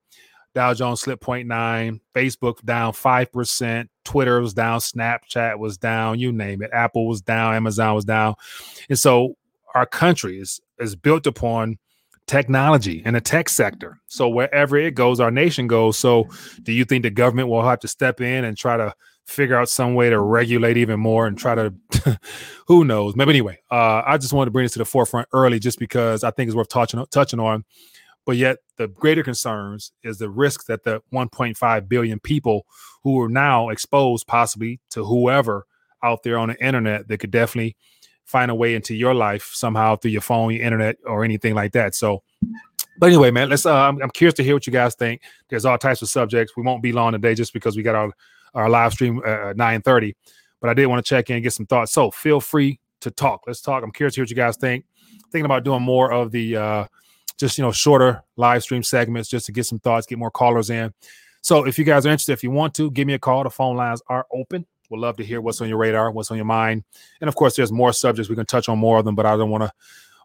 Dow 0.53 0.73
Jones 0.73 1.01
slipped 1.01 1.23
0.9, 1.23 1.99
Facebook 2.13 2.63
down 2.63 2.93
5%, 2.93 3.87
Twitter 4.05 4.39
was 4.39 4.53
down, 4.53 4.79
Snapchat 4.79 5.57
was 5.57 5.77
down, 5.77 6.19
you 6.19 6.31
name 6.31 6.61
it. 6.61 6.69
Apple 6.71 7.07
was 7.07 7.21
down, 7.21 7.55
Amazon 7.55 7.95
was 7.95 8.05
down. 8.05 8.35
And 8.87 8.99
so 8.99 9.35
our 9.73 9.87
country 9.87 10.39
is, 10.39 10.61
is 10.77 10.95
built 10.95 11.25
upon 11.25 11.79
technology 12.27 13.01
and 13.03 13.15
the 13.15 13.21
tech 13.21 13.49
sector. 13.49 13.99
So 14.07 14.29
wherever 14.29 14.77
it 14.77 14.93
goes, 14.93 15.19
our 15.19 15.31
nation 15.31 15.67
goes. 15.67 15.97
So 15.97 16.29
do 16.61 16.71
you 16.71 16.85
think 16.85 17.03
the 17.03 17.09
government 17.09 17.49
will 17.49 17.63
have 17.63 17.79
to 17.79 17.87
step 17.87 18.21
in 18.21 18.45
and 18.45 18.55
try 18.55 18.77
to 18.77 18.93
figure 19.25 19.55
out 19.55 19.69
some 19.69 19.95
way 19.95 20.09
to 20.09 20.19
regulate 20.19 20.77
even 20.77 20.99
more 20.99 21.27
and 21.27 21.37
try 21.37 21.55
to 21.55 21.73
who 22.67 22.83
knows? 22.83 23.15
Maybe 23.15 23.31
anyway, 23.31 23.59
uh, 23.71 24.03
I 24.05 24.17
just 24.17 24.33
wanted 24.33 24.45
to 24.45 24.51
bring 24.51 24.65
this 24.65 24.73
to 24.73 24.79
the 24.79 24.85
forefront 24.85 25.27
early 25.33 25.59
just 25.59 25.79
because 25.79 26.23
I 26.23 26.31
think 26.31 26.47
it's 26.47 26.55
worth 26.55 26.69
touching 26.69 27.03
touching 27.11 27.39
on 27.39 27.63
but 28.25 28.37
yet, 28.37 28.59
the 28.77 28.87
greater 28.87 29.23
concerns 29.23 29.91
is 30.03 30.17
the 30.17 30.29
risk 30.29 30.65
that 30.65 30.83
the 30.83 31.01
1.5 31.13 31.89
billion 31.89 32.19
people 32.19 32.65
who 33.03 33.19
are 33.21 33.29
now 33.29 33.69
exposed 33.69 34.27
possibly 34.27 34.79
to 34.91 35.03
whoever 35.03 35.65
out 36.01 36.23
there 36.23 36.37
on 36.37 36.49
the 36.49 36.65
internet 36.65 37.07
that 37.07 37.19
could 37.19 37.31
definitely 37.31 37.75
find 38.25 38.49
a 38.49 38.55
way 38.55 38.75
into 38.75 38.95
your 38.95 39.13
life 39.13 39.51
somehow 39.53 39.95
through 39.95 40.11
your 40.11 40.21
phone, 40.21 40.53
your 40.53 40.63
internet, 40.63 40.97
or 41.05 41.23
anything 41.23 41.53
like 41.53 41.73
that. 41.73 41.95
So, 41.95 42.23
but 42.97 43.07
anyway, 43.07 43.31
man, 43.31 43.49
let's. 43.49 43.65
Uh, 43.65 43.75
I'm, 43.75 44.01
I'm 44.01 44.11
curious 44.11 44.35
to 44.35 44.43
hear 44.43 44.55
what 44.55 44.67
you 44.67 44.73
guys 44.73 44.95
think. 44.95 45.21
There's 45.49 45.65
all 45.65 45.77
types 45.77 46.01
of 46.01 46.09
subjects. 46.09 46.53
We 46.55 46.63
won't 46.63 46.83
be 46.83 46.93
long 46.93 47.11
today 47.11 47.35
just 47.35 47.53
because 47.53 47.75
we 47.75 47.83
got 47.83 47.95
our 47.95 48.11
our 48.53 48.69
live 48.69 48.93
stream 48.93 49.21
at 49.25 49.57
9:30. 49.57 50.15
But 50.61 50.69
I 50.69 50.73
did 50.73 50.85
want 50.87 51.05
to 51.05 51.09
check 51.09 51.29
in 51.29 51.37
and 51.37 51.43
get 51.43 51.53
some 51.53 51.65
thoughts. 51.65 51.91
So 51.91 52.11
feel 52.11 52.39
free 52.39 52.79
to 53.01 53.11
talk. 53.11 53.43
Let's 53.47 53.61
talk. 53.61 53.83
I'm 53.83 53.91
curious 53.91 54.15
to 54.15 54.19
hear 54.19 54.23
what 54.23 54.29
you 54.29 54.35
guys 54.35 54.57
think. 54.57 54.85
Thinking 55.31 55.45
about 55.45 55.63
doing 55.63 55.81
more 55.81 56.11
of 56.11 56.31
the 56.31 56.55
uh, 56.55 56.85
just 57.37 57.57
you 57.57 57.63
know 57.63 57.71
shorter 57.71 58.23
live 58.37 58.63
stream 58.63 58.83
segments 58.83 59.29
just 59.29 59.45
to 59.47 59.51
get 59.51 59.65
some 59.65 59.79
thoughts, 59.79 60.05
get 60.05 60.17
more 60.17 60.31
callers 60.31 60.69
in. 60.69 60.93
So 61.41 61.65
if 61.65 61.77
you 61.77 61.83
guys 61.83 62.05
are 62.05 62.09
interested, 62.09 62.31
if 62.31 62.43
you 62.43 62.51
want 62.51 62.73
to, 62.75 62.89
give 62.91 63.05
me 63.05 63.13
a 63.13 63.19
call. 63.19 63.43
The 63.43 63.49
phone 63.49 63.75
lines 63.75 64.01
are 64.07 64.25
open. 64.31 64.65
We'd 64.89 64.99
love 64.99 65.17
to 65.17 65.25
hear 65.25 65.41
what's 65.41 65.59
on 65.59 65.67
your 65.67 65.77
radar, 65.77 66.11
what's 66.11 66.31
on 66.31 66.37
your 66.37 66.45
mind, 66.45 66.83
and 67.19 67.27
of 67.27 67.35
course, 67.35 67.55
there's 67.55 67.71
more 67.71 67.91
subjects 67.91 68.29
we 68.29 68.35
can 68.35 68.45
touch 68.45 68.69
on 68.69 68.77
more 68.77 68.99
of 68.99 69.05
them, 69.05 69.15
but 69.15 69.25
I 69.25 69.35
don't 69.35 69.49
want 69.49 69.63
to, 69.63 69.71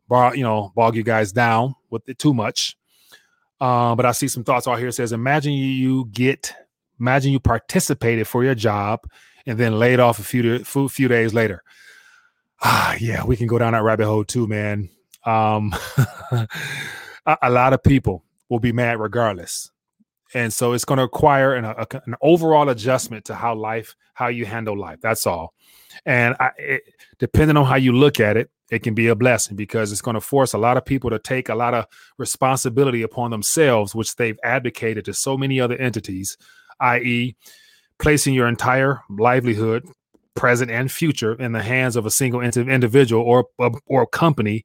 bar, 0.09 0.37
you 0.37 0.43
know, 0.43 0.73
bog 0.75 0.95
you 0.95 1.03
guys 1.03 1.33
down 1.33 1.75
with 1.91 2.09
it 2.09 2.19
too 2.19 2.35
much. 2.35 2.77
Uh, 3.61 3.95
but 3.95 4.07
I 4.07 4.13
see 4.13 4.29
some 4.29 4.45
thoughts 4.45 4.69
out 4.69 4.79
here. 4.79 4.89
It 4.89 4.93
says, 4.93 5.13
imagine 5.13 5.53
you 5.53 6.07
get, 6.07 6.53
imagine 7.01 7.33
you 7.33 7.41
participated 7.41 8.27
for 8.27 8.45
your 8.45 8.55
job 8.55 9.01
and 9.47 9.59
then 9.59 9.79
laid 9.79 10.01
off 10.01 10.19
a 10.19 10.23
few 10.23 10.65
few 10.65 11.09
days 11.09 11.35
later. 11.35 11.63
Ah, 12.63 12.97
yeah, 13.01 13.25
we 13.25 13.37
can 13.37 13.47
go 13.47 13.59
down 13.59 13.73
that 13.73 13.83
rabbit 13.83 14.07
hole 14.07 14.25
too, 14.25 14.47
man. 14.47 14.91
Um, 15.25 15.75
a, 17.27 17.51
lot 17.51 17.73
of 17.73 17.83
people 17.83 18.25
will 18.49 18.59
be 18.59 18.73
mad 18.73 18.99
regardless. 18.99 19.71
And 20.35 20.53
so 20.53 20.73
it's 20.73 20.85
going 20.85 20.99
to 20.99 21.05
require 21.05 21.55
an, 21.55 21.65
a, 21.65 21.87
an 22.07 22.15
overall 22.21 22.69
adjustment 22.69 23.27
to 23.27 23.35
how 23.35 23.55
life, 23.55 23.95
how 24.15 24.29
you 24.29 24.45
handle 24.45 24.77
life. 24.77 24.99
That's 25.01 25.27
all. 25.27 25.55
And 26.05 26.35
I, 26.41 26.51
it, 26.59 26.83
depending 27.19 27.57
on 27.57 27.67
how 27.67 27.77
you 27.77 27.93
look 27.93 28.21
at 28.21 28.37
it, 28.37 28.51
it 28.71 28.83
can 28.83 28.95
be 28.95 29.07
a 29.09 29.15
blessing 29.15 29.57
because 29.57 29.93
it's 29.93 30.03
going 30.03 30.15
to 30.15 30.21
force 30.21 30.53
a 30.53 30.59
lot 30.59 30.77
of 30.77 30.85
people 30.85 31.11
to 31.11 31.19
take 31.19 31.49
a 31.49 31.55
lot 31.55 31.75
of 31.75 31.87
responsibility 32.19 33.03
upon 33.03 33.31
themselves, 33.31 33.95
which 33.95 34.17
they've 34.17 34.39
advocated 34.45 35.07
to 35.07 35.15
so 35.15 35.39
many 35.39 35.61
other 35.61 35.77
entities, 35.77 36.37
i.e., 36.81 37.37
placing 37.99 38.35
your 38.35 38.49
entire 38.49 39.01
livelihood, 39.11 39.89
present 40.35 40.71
and 40.71 40.91
future, 40.91 41.35
in 41.35 41.53
the 41.53 41.63
hands 41.63 41.97
of 41.97 42.07
a 42.07 42.11
single 42.11 42.41
individual 42.41 43.23
or 43.23 43.47
or 43.87 44.07
company 44.07 44.65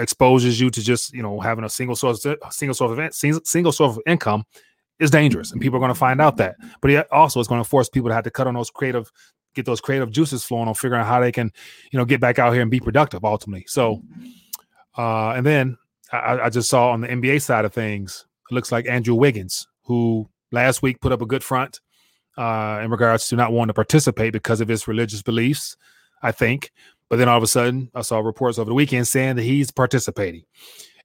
exposes 0.00 0.60
you 0.60 0.70
to 0.70 0.82
just 0.82 1.12
you 1.12 1.22
know 1.22 1.38
having 1.40 1.64
a 1.64 1.68
single 1.68 1.94
source 1.94 2.24
a 2.24 2.36
single 2.50 2.74
source 2.74 2.98
of 2.98 3.14
single, 3.44 3.72
source 3.72 3.96
of 3.96 4.02
income 4.06 4.44
is 4.98 5.10
dangerous 5.10 5.52
and 5.52 5.60
people 5.60 5.76
are 5.76 5.80
going 5.80 5.92
to 5.92 5.98
find 5.98 6.20
out 6.20 6.36
that 6.36 6.56
but 6.80 6.90
it 6.90 7.06
also 7.12 7.38
is 7.38 7.46
going 7.46 7.62
to 7.62 7.68
force 7.68 7.88
people 7.88 8.08
to 8.08 8.14
have 8.14 8.24
to 8.24 8.30
cut 8.30 8.46
on 8.46 8.54
those 8.54 8.70
creative 8.70 9.10
get 9.54 9.66
those 9.66 9.80
creative 9.80 10.10
juices 10.10 10.42
flowing 10.42 10.68
on 10.68 10.74
figuring 10.74 11.00
out 11.00 11.06
how 11.06 11.20
they 11.20 11.32
can 11.32 11.50
you 11.92 11.98
know 11.98 12.04
get 12.04 12.20
back 12.20 12.38
out 12.38 12.52
here 12.52 12.62
and 12.62 12.70
be 12.70 12.80
productive 12.80 13.24
ultimately 13.24 13.64
so 13.68 14.02
uh 14.96 15.30
and 15.30 15.44
then 15.44 15.76
I, 16.12 16.40
I 16.40 16.50
just 16.50 16.70
saw 16.70 16.90
on 16.90 17.02
the 17.02 17.08
nba 17.08 17.42
side 17.42 17.64
of 17.64 17.74
things 17.74 18.26
it 18.50 18.54
looks 18.54 18.72
like 18.72 18.88
andrew 18.88 19.14
wiggins 19.14 19.66
who 19.84 20.28
last 20.52 20.82
week 20.82 21.00
put 21.00 21.12
up 21.12 21.22
a 21.22 21.26
good 21.26 21.44
front 21.44 21.80
uh 22.38 22.80
in 22.82 22.90
regards 22.90 23.28
to 23.28 23.36
not 23.36 23.52
wanting 23.52 23.68
to 23.70 23.74
participate 23.74 24.32
because 24.32 24.60
of 24.60 24.68
his 24.68 24.86
religious 24.86 25.22
beliefs 25.22 25.76
i 26.22 26.30
think 26.30 26.70
but 27.10 27.16
then 27.16 27.28
all 27.28 27.36
of 27.36 27.42
a 27.42 27.48
sudden, 27.48 27.90
I 27.94 28.02
saw 28.02 28.20
reports 28.20 28.58
over 28.58 28.70
the 28.70 28.74
weekend 28.74 29.06
saying 29.06 29.36
that 29.36 29.42
he's 29.42 29.70
participating. 29.72 30.44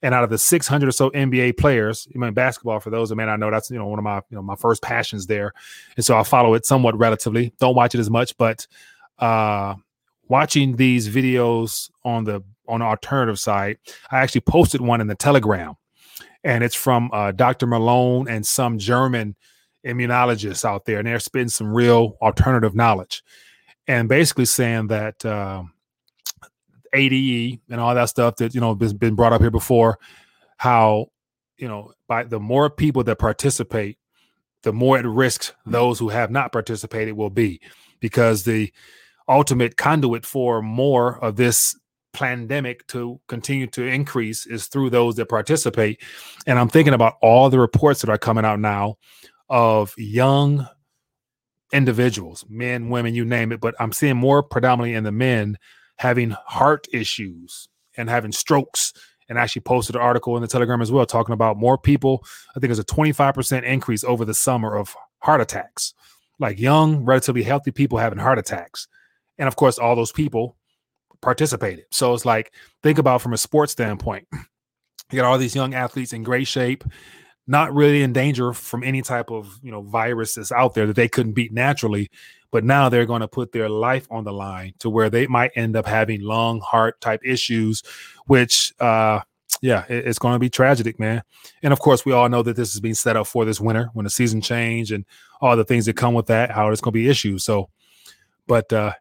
And 0.04 0.14
out 0.14 0.24
of 0.24 0.30
the 0.30 0.38
600 0.38 0.88
or 0.88 0.92
so 0.92 1.10
NBA 1.10 1.58
players, 1.58 2.08
I 2.14 2.20
mean 2.20 2.34
basketball 2.34 2.80
for 2.80 2.92
those 2.92 3.10
that 3.10 3.16
may 3.16 3.26
not 3.26 3.40
know, 3.40 3.50
that's 3.50 3.72
you 3.72 3.80
know 3.80 3.88
one 3.88 3.98
of 3.98 4.04
my 4.04 4.18
you 4.30 4.36
know 4.36 4.44
my 4.44 4.56
first 4.56 4.84
passions 4.84 5.26
there, 5.26 5.52
and 5.96 6.06
so 6.06 6.16
I 6.16 6.22
follow 6.22 6.54
it 6.54 6.66
somewhat 6.66 6.96
relatively. 6.98 7.54
Don't 7.60 7.76
watch 7.76 7.96
it 7.96 8.00
as 8.00 8.10
much, 8.10 8.38
but 8.38 8.68
uh, 9.18 9.74
watching 10.28 10.76
these 10.76 11.10
videos 11.10 11.90
on 12.04 12.24
the 12.24 12.44
on 12.68 12.82
the 12.82 12.86
alternative 12.86 13.40
side, 13.40 13.80
I 14.12 14.20
actually 14.20 14.42
posted 14.42 14.82
one 14.82 15.02
in 15.02 15.08
the 15.08 15.16
Telegram, 15.16 15.76
and 16.46 16.64
it's 16.64 16.76
from 16.76 17.10
uh, 17.12 17.34
Dr. 17.34 17.68
Malone 17.68 18.30
and 18.30 18.46
some 18.46 18.78
German 18.78 19.36
immunologists 19.86 20.64
out 20.64 20.86
there, 20.86 21.00
and 21.00 21.08
they're 21.08 21.20
spitting 21.20 21.50
some 21.50 21.74
real 21.74 22.16
alternative 22.22 22.74
knowledge, 22.76 23.22
and 23.88 24.08
basically 24.08 24.46
saying 24.46 24.88
that. 24.88 25.26
Uh, 25.26 25.64
ADE 26.96 27.60
and 27.70 27.82
all 27.82 27.94
that 27.94 28.10
stuff 28.10 28.38
that 28.38 28.56
you 28.56 28.62
know 28.62 28.76
has 28.80 28.94
been 28.94 29.16
brought 29.16 29.34
up 29.34 29.42
here 29.42 29.52
before. 29.52 30.00
How 30.58 31.08
you 31.58 31.68
know 31.68 31.92
by 32.08 32.24
the 32.24 32.40
more 32.40 32.70
people 32.70 33.04
that 33.04 33.20
participate, 33.20 33.98
the 34.64 34.74
more 34.74 34.98
at 34.98 35.06
risk 35.06 35.54
those 35.66 36.00
who 36.00 36.10
have 36.10 36.32
not 36.32 36.52
participated 36.52 37.16
will 37.16 37.30
be, 37.30 37.60
because 38.00 38.44
the 38.44 38.72
ultimate 39.28 39.78
conduit 39.78 40.26
for 40.26 40.62
more 40.62 41.24
of 41.24 41.36
this 41.36 41.76
pandemic 42.16 42.88
to 42.88 43.20
continue 43.28 43.68
to 43.68 43.84
increase 43.84 44.46
is 44.46 44.68
through 44.68 44.90
those 44.90 45.16
that 45.16 45.30
participate. 45.30 46.02
And 46.48 46.58
I'm 46.58 46.70
thinking 46.70 46.94
about 46.94 47.16
all 47.22 47.50
the 47.50 47.60
reports 47.60 48.02
that 48.02 48.10
are 48.10 48.18
coming 48.18 48.46
out 48.46 48.60
now 48.60 48.98
of 49.50 49.94
young 49.98 50.68
individuals, 51.74 52.46
men, 52.50 52.90
women, 52.90 53.14
you 53.14 53.26
name 53.26 53.52
it, 53.52 53.60
but 53.60 53.76
I'm 53.80 53.92
seeing 53.92 54.18
more 54.18 54.42
predominantly 54.42 54.96
in 54.96 55.04
the 55.04 55.12
men 55.12 55.58
having 55.98 56.32
heart 56.46 56.88
issues 56.94 57.68
and 57.98 58.10
having 58.10 58.32
strokes. 58.32 58.94
And 59.28 59.40
actually 59.40 59.64
posted 59.64 59.96
an 59.96 60.04
article 60.04 60.36
in 60.36 60.44
the 60.44 60.48
telegram 60.48 60.84
as 60.84 60.92
well 60.92 61.04
talking 61.04 61.34
about 61.34 61.58
more 61.58 61.80
people. 61.80 62.24
I 62.52 62.60
think 62.60 62.68
there's 62.68 62.78
a 62.78 62.84
25% 62.84 63.64
increase 63.64 64.04
over 64.04 64.24
the 64.24 64.36
summer 64.36 64.78
of 64.78 64.96
heart 65.18 65.42
attacks. 65.42 65.96
Like 66.38 66.60
young 66.60 67.04
relatively 67.04 67.42
healthy 67.42 67.72
people 67.72 67.98
having 67.98 68.20
heart 68.20 68.38
attacks. 68.38 68.88
And 69.40 69.48
of 69.48 69.56
course 69.56 69.80
all 69.80 69.96
those 69.96 70.12
people 70.12 70.58
participated 71.26 71.86
so 71.92 72.14
it's 72.14 72.26
like 72.26 72.54
think 72.84 72.98
about 72.98 73.22
from 73.22 73.34
a 73.34 73.38
sports 73.38 73.74
standpoint. 73.74 74.26
You 75.12 75.18
got 75.18 75.26
all 75.26 75.38
these 75.38 75.56
young 75.56 75.74
athletes 75.74 76.14
in 76.14 76.24
great 76.24 76.48
shape 76.48 76.84
not 77.48 77.74
really 77.74 78.02
in 78.02 78.14
danger 78.14 78.54
from 78.54 78.84
any 78.84 79.02
type 79.02 79.30
of 79.30 79.60
you 79.62 79.72
know 79.72 79.82
viruses 79.82 80.52
out 80.52 80.74
there 80.74 80.88
that 80.88 80.96
they 80.96 81.08
couldn't 81.08 81.34
beat 81.34 81.54
naturally 81.54 82.10
but 82.52 82.64
now 82.64 82.90
they're 82.90 83.06
going 83.06 83.22
to 83.22 83.28
put 83.28 83.52
their 83.52 83.70
life 83.70 84.08
on 84.10 84.24
the 84.24 84.34
line 84.34 84.74
to 84.80 84.90
where 84.90 85.10
they 85.10 85.28
might 85.28 85.52
end 85.56 85.76
up 85.76 85.86
having 85.86 86.22
lung 86.22 86.60
heart 86.62 87.00
type 87.02 87.22
issues 87.24 87.84
which 88.26 88.74
uh 88.80 89.20
yeah 89.62 89.86
it, 89.90 90.08
it's 90.08 90.20
going 90.20 90.34
to 90.34 90.40
be 90.40 90.50
tragic 90.50 91.00
man. 91.00 91.22
And 91.64 91.72
of 91.72 91.80
course 91.80 92.06
we 92.06 92.14
all 92.14 92.30
know 92.30 92.42
that 92.44 92.56
this 92.56 92.74
is 92.74 92.82
being 92.82 92.96
set 92.96 93.16
up 93.16 93.28
for 93.28 93.46
this 93.46 93.62
winter 93.62 93.90
when 93.94 94.06
the 94.06 94.10
season 94.10 94.42
change 94.42 94.92
and 94.92 95.06
all 95.42 95.56
the 95.56 95.66
things 95.66 95.86
that 95.86 95.96
come 95.96 96.14
with 96.14 96.28
that 96.28 96.52
how 96.52 96.70
it's 96.70 96.82
going 96.82 96.94
to 96.94 97.00
be 97.00 97.10
issues. 97.10 97.44
So 97.44 97.70
but 98.48 98.72
uh 98.74 98.94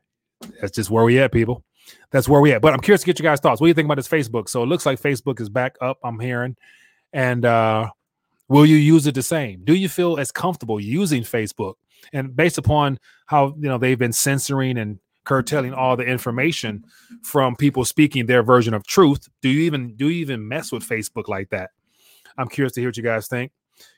that's 0.61 0.73
just 0.73 0.90
where 0.90 1.04
we 1.04 1.19
at 1.19 1.33
people 1.33 1.64
that's 2.11 2.29
where 2.29 2.41
we 2.41 2.53
at 2.53 2.62
but 2.62 2.73
i'm 2.73 2.81
curious 2.81 3.00
to 3.00 3.07
get 3.07 3.19
you 3.19 3.23
guys 3.23 3.41
thoughts 3.41 3.61
what 3.61 3.67
do 3.67 3.69
you 3.69 3.75
think 3.75 3.87
about 3.87 3.97
this 3.97 4.09
facebook 4.09 4.49
so 4.49 4.62
it 4.62 4.67
looks 4.67 4.87
like 4.87 5.00
facebook 5.00 5.41
is 5.41 5.49
back 5.49 5.76
up 5.81 5.99
i'm 6.03 6.19
hearing 6.19 6.57
and 7.12 7.45
uh 7.45 7.88
Will 8.49 8.67
you 8.67 8.76
use 8.76 9.07
it 9.07 9.14
the 9.14 9.23
same? 9.23 9.62
Do 9.64 9.75
you 9.75 9.88
feel 9.88 10.19
as 10.19 10.31
comfortable 10.31 10.79
using 10.79 11.23
Facebook? 11.23 11.75
And 12.12 12.37
based 12.37 12.59
upon 12.59 12.99
how 13.26 13.55
you 13.59 13.69
know 13.69 13.79
they've 13.79 13.99
been 13.99 14.12
censoring 14.12 14.76
and 14.76 14.99
curtailing 15.25 15.73
all 15.73 15.97
the 15.97 16.05
information 16.05 16.85
from 17.23 17.57
people 17.57 17.85
speaking 17.87 18.26
their 18.26 18.43
version 18.43 18.75
of 18.75 18.87
truth, 18.87 19.29
do 19.41 19.49
you 19.49 19.62
even 19.62 19.97
do 19.97 20.11
you 20.11 20.21
even 20.21 20.47
mess 20.47 20.71
with 20.71 20.87
Facebook 20.87 21.29
like 21.29 21.49
that? 21.50 21.71
I'm 22.37 22.49
curious 22.49 22.75
to 22.75 22.81
hear 22.81 22.88
what 22.88 22.97
you 22.99 23.03
guys 23.03 23.29
think 23.29 23.53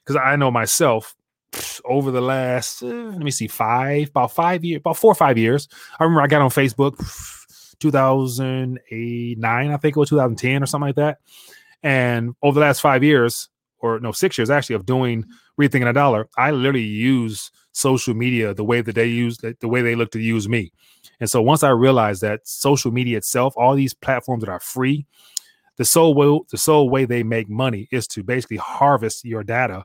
because 0.04 0.16
I 0.16 0.36
know 0.36 0.52
myself 0.52 1.16
over 1.84 2.12
the 2.12 2.20
last 2.20 2.84
uh, 2.84 2.86
let 2.86 3.18
me 3.18 3.32
see 3.32 3.48
five 3.48 4.10
about 4.10 4.30
five 4.32 4.64
years 4.64 4.78
about 4.78 4.96
four 4.96 5.10
or 5.10 5.16
five 5.16 5.38
years. 5.38 5.68
I 5.98 6.04
remember 6.04 6.22
I 6.22 6.28
got 6.28 6.42
on 6.42 6.50
Facebook 6.50 6.94
2009 7.80 9.70
I 9.70 9.76
think 9.76 9.96
it 9.96 10.00
was 10.00 10.08
2010 10.08 10.62
or 10.62 10.66
something 10.66 10.86
like 10.88 10.96
that, 10.96 11.18
and 11.82 12.34
over 12.42 12.58
the 12.58 12.66
last 12.66 12.80
five 12.80 13.04
years 13.04 13.48
or 13.78 14.00
no 14.00 14.12
six 14.12 14.38
years 14.38 14.50
actually 14.50 14.76
of 14.76 14.86
doing 14.86 15.24
rethinking 15.60 15.88
a 15.88 15.92
dollar, 15.92 16.28
I 16.36 16.50
literally 16.50 16.82
use 16.82 17.50
social 17.72 18.14
media 18.14 18.54
the 18.54 18.64
way 18.64 18.80
that 18.80 18.94
they 18.94 19.06
use 19.06 19.38
the 19.38 19.68
way 19.68 19.82
they 19.82 19.94
look 19.94 20.10
to 20.12 20.20
use 20.20 20.48
me. 20.48 20.72
And 21.20 21.28
so 21.28 21.42
once 21.42 21.62
I 21.62 21.70
realized 21.70 22.22
that 22.22 22.46
social 22.46 22.90
media 22.90 23.18
itself, 23.18 23.54
all 23.56 23.74
these 23.74 23.94
platforms 23.94 24.44
that 24.44 24.50
are 24.50 24.60
free, 24.60 25.06
the 25.76 25.84
sole 25.84 26.14
way, 26.14 26.40
the 26.50 26.58
sole 26.58 26.88
way 26.88 27.04
they 27.04 27.22
make 27.22 27.48
money 27.48 27.88
is 27.90 28.06
to 28.08 28.22
basically 28.22 28.56
harvest 28.56 29.24
your 29.24 29.42
data 29.42 29.84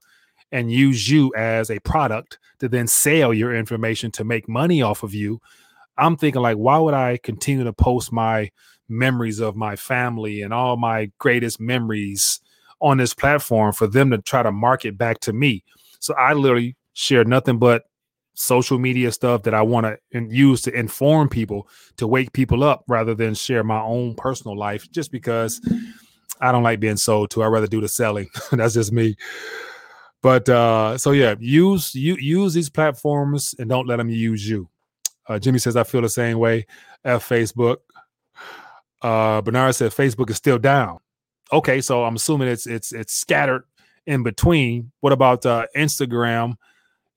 and 0.51 0.71
use 0.71 1.10
you 1.10 1.33
as 1.36 1.69
a 1.69 1.79
product 1.79 2.39
to 2.60 2.67
then 2.67 2.88
sell 2.88 3.33
your 3.33 3.55
information 3.55 4.12
to 4.12 4.24
make 4.24 4.48
money 4.50 4.81
off 4.81 5.03
of 5.03 5.13
you. 5.13 5.41
I'm 5.98 6.17
thinking 6.17 6.41
like, 6.41 6.57
why 6.57 6.77
would 6.77 6.93
I 6.93 7.17
continue 7.17 7.63
to 7.63 7.74
post 7.74 8.12
my 8.12 8.50
memories 8.89 9.39
of 9.39 9.55
my 9.55 9.75
family 9.75 10.41
and 10.41 10.53
all 10.53 10.77
my 10.77 11.12
greatest 11.19 11.60
memories 11.60 12.41
on 12.81 12.98
this 12.98 13.13
platform 13.13 13.74
for 13.74 13.88
them 13.88 14.12
to 14.12 14.17
try 14.19 14.43
to 14.43 14.51
market 14.51 14.98
back 14.98 15.19
to 15.21 15.33
me? 15.33 15.63
So 16.00 16.13
I 16.15 16.33
literally 16.33 16.75
share 16.93 17.24
nothing 17.24 17.60
but 17.60 17.83
social 18.33 18.79
media 18.79 19.12
stuff 19.12 19.43
that 19.43 19.53
I 19.53 19.62
want 19.62 19.86
to 20.13 20.27
use 20.29 20.62
to 20.63 20.74
inform 20.74 21.29
people 21.29 21.67
to 21.98 22.07
wake 22.07 22.33
people 22.33 22.63
up 22.63 22.83
rather 22.88 23.13
than 23.13 23.33
share 23.36 23.63
my 23.63 23.81
own 23.81 24.15
personal 24.15 24.57
life 24.57 24.89
just 24.91 25.12
because 25.12 25.62
I 26.39 26.51
don't 26.51 26.63
like 26.63 26.79
being 26.79 26.98
sold 26.98 27.29
to. 27.31 27.43
I'd 27.43 27.48
rather 27.48 27.67
do 27.67 27.81
the 27.81 27.89
selling. 27.89 28.29
That's 28.51 28.74
just 28.74 28.91
me. 28.91 29.15
But 30.24 30.50
uh 30.50 30.98
so 30.98 31.12
yeah, 31.12 31.36
use 31.39 31.95
you 31.95 32.15
use 32.15 32.53
these 32.53 32.69
platforms 32.69 33.55
and 33.60 33.69
don't 33.69 33.88
let 33.88 33.98
them 33.98 34.10
use 34.10 34.50
you. 34.50 34.71
Uh 35.28 35.40
Jimmy 35.40 35.60
says 35.60 35.75
I 35.75 35.84
feel 35.84 36.01
the 36.01 36.10
same 36.10 36.40
way. 36.40 36.66
F 37.04 37.28
Facebook. 37.28 37.78
Uh 39.01 39.42
Bernard 39.42 39.75
said 39.75 39.92
Facebook 39.92 40.30
is 40.30 40.38
still 40.38 40.60
down. 40.60 41.00
Okay, 41.51 41.82
so 41.82 42.04
I'm 42.04 42.16
assuming 42.16 42.48
it's 42.48 42.68
it's 42.68 42.92
it's 42.94 43.13
scattered 43.13 43.63
in 44.06 44.24
between. 44.24 44.92
What 45.01 45.13
about 45.13 45.46
uh 45.46 45.66
Instagram? 45.75 46.56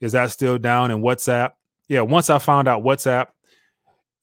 Is 0.00 0.12
that 0.12 0.30
still 0.30 0.58
down 0.58 0.90
And 0.90 1.02
WhatsApp? 1.02 1.52
Yeah, 1.88 2.02
once 2.02 2.30
I 2.30 2.38
found 2.38 2.68
out 2.68 2.82
WhatsApp 2.82 3.28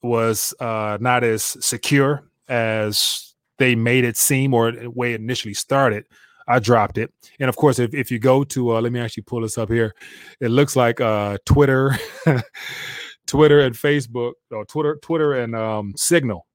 was 0.01 0.53
uh, 0.59 0.97
not 0.99 1.23
as 1.23 1.43
secure 1.43 2.23
as 2.47 3.33
they 3.59 3.75
made 3.75 4.03
it 4.03 4.17
seem 4.17 4.53
or 4.53 4.71
the 4.71 4.89
way 4.89 5.13
it 5.13 5.21
initially 5.21 5.53
started, 5.53 6.05
I 6.47 6.59
dropped 6.59 6.97
it. 6.97 7.13
And 7.39 7.49
of 7.49 7.55
course, 7.55 7.79
if, 7.79 7.93
if 7.93 8.11
you 8.11 8.19
go 8.19 8.43
to, 8.45 8.75
uh, 8.75 8.81
let 8.81 8.91
me 8.91 8.99
actually 8.99 9.23
pull 9.23 9.41
this 9.41 9.57
up 9.57 9.69
here, 9.69 9.93
it 10.39 10.49
looks 10.49 10.75
like 10.75 10.99
uh, 10.99 11.37
Twitter, 11.45 11.97
Twitter 13.31 13.61
and 13.61 13.73
Facebook, 13.73 14.33
or 14.51 14.65
Twitter, 14.65 14.99
Twitter 15.01 15.33
and 15.33 15.55
um, 15.55 15.93
Signal 15.95 16.45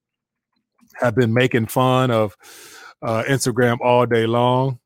have 0.99 1.15
been 1.15 1.33
making 1.33 1.65
fun 1.65 2.11
of 2.11 2.37
uh, 3.01 3.23
Instagram 3.27 3.79
all 3.81 4.05
day 4.05 4.27
long. 4.27 4.79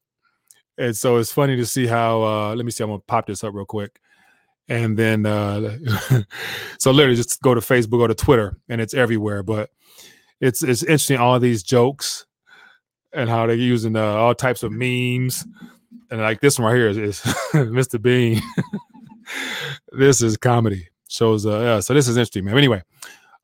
And 0.77 0.95
so 0.95 1.17
it's 1.17 1.32
funny 1.32 1.58
to 1.58 1.65
see 1.65 1.86
how, 1.86 2.23
uh, 2.23 2.56
let 2.56 2.65
me 2.65 2.71
see, 2.71 2.84
I'm 2.84 2.89
going 2.89 3.01
to 3.01 3.06
pop 3.06 3.27
this 3.27 3.43
up 3.43 3.54
real 3.54 3.65
quick 3.65 3.99
and 4.69 4.97
then 4.97 5.25
uh, 5.25 5.77
so 6.80 6.91
literally 6.91 7.17
just 7.17 7.41
go 7.41 7.54
to 7.54 7.60
Facebook 7.60 7.99
or 7.99 8.08
to 8.08 8.15
Twitter, 8.15 8.58
and 8.69 8.80
it's 8.80 8.93
everywhere. 8.93 9.43
But 9.43 9.69
it's 10.39 10.63
it's 10.63 10.84
interesting 10.84 11.17
all 11.17 11.39
these 11.41 11.62
jokes 11.62 12.25
and 13.12 13.30
how 13.30 13.47
they're 13.47 13.56
using 13.58 13.97
uh, 13.97 14.01
all 14.01 14.34
types 14.34 14.63
of 14.63 14.71
memes, 14.71 15.45
and 16.10 16.21
like 16.21 16.39
this 16.39 16.58
one 16.58 16.71
right 16.71 16.77
here 16.77 16.88
is, 16.88 16.97
is 16.97 17.19
Mr. 17.51 18.01
Bean. 18.01 18.41
this 19.91 20.21
is 20.21 20.38
comedy 20.38 20.88
shows. 21.12 21.45
Uh, 21.45 21.60
yeah, 21.60 21.80
so 21.80 21.93
this 21.93 22.08
is 22.08 22.17
interesting, 22.17 22.45
man. 22.45 22.58
Anyway, 22.58 22.82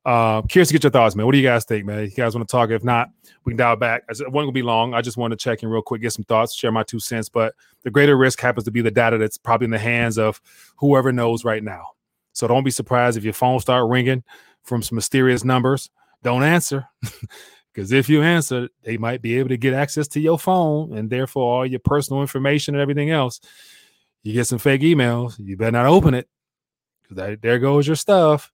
uh, 0.04 0.42
curious 0.42 0.68
to 0.68 0.74
get 0.74 0.84
your 0.84 0.90
thoughts, 0.90 1.14
man. 1.14 1.26
What 1.26 1.32
do 1.32 1.38
you 1.38 1.46
guys 1.46 1.64
think, 1.64 1.84
man? 1.84 2.04
You 2.04 2.10
guys 2.10 2.34
want 2.34 2.48
to 2.48 2.50
talk? 2.50 2.70
If 2.70 2.84
not, 2.84 3.10
we 3.44 3.52
can 3.52 3.58
dial 3.58 3.76
back. 3.76 4.04
It 4.08 4.32
wasn't 4.32 4.54
be 4.54 4.62
long. 4.62 4.94
I 4.94 5.02
just 5.02 5.16
wanted 5.16 5.38
to 5.38 5.42
check 5.42 5.62
in 5.62 5.68
real 5.68 5.82
quick, 5.82 6.00
get 6.00 6.12
some 6.12 6.24
thoughts, 6.24 6.54
share 6.54 6.72
my 6.72 6.82
two 6.82 7.00
cents. 7.00 7.28
But 7.28 7.54
the 7.82 7.90
greater 7.90 8.16
risk 8.16 8.40
happens 8.40 8.64
to 8.64 8.70
be 8.70 8.80
the 8.80 8.90
data 8.90 9.18
that's 9.18 9.38
probably 9.38 9.66
in 9.66 9.70
the 9.70 9.78
hands 9.78 10.18
of 10.18 10.40
whoever 10.76 11.12
knows 11.12 11.44
right 11.44 11.62
now. 11.62 11.88
So 12.32 12.46
don't 12.46 12.64
be 12.64 12.70
surprised 12.70 13.18
if 13.18 13.24
your 13.24 13.32
phone 13.32 13.60
start 13.60 13.88
ringing 13.88 14.22
from 14.62 14.82
some 14.82 14.96
mysterious 14.96 15.44
numbers. 15.44 15.90
Don't 16.22 16.42
answer. 16.42 16.86
Because 17.78 17.92
if 17.92 18.08
you 18.08 18.22
answer, 18.22 18.68
they 18.82 18.96
might 18.96 19.22
be 19.22 19.38
able 19.38 19.50
to 19.50 19.56
get 19.56 19.72
access 19.72 20.08
to 20.08 20.18
your 20.18 20.36
phone 20.36 20.92
and 20.98 21.08
therefore 21.08 21.58
all 21.58 21.64
your 21.64 21.78
personal 21.78 22.22
information 22.22 22.74
and 22.74 22.82
everything 22.82 23.10
else. 23.10 23.40
You 24.24 24.32
get 24.32 24.48
some 24.48 24.58
fake 24.58 24.80
emails, 24.80 25.38
you 25.38 25.56
better 25.56 25.70
not 25.70 25.86
open 25.86 26.12
it. 26.12 26.28
Because 27.08 27.38
there 27.40 27.58
goes 27.58 27.86
your 27.86 27.96
stuff. 27.96 28.52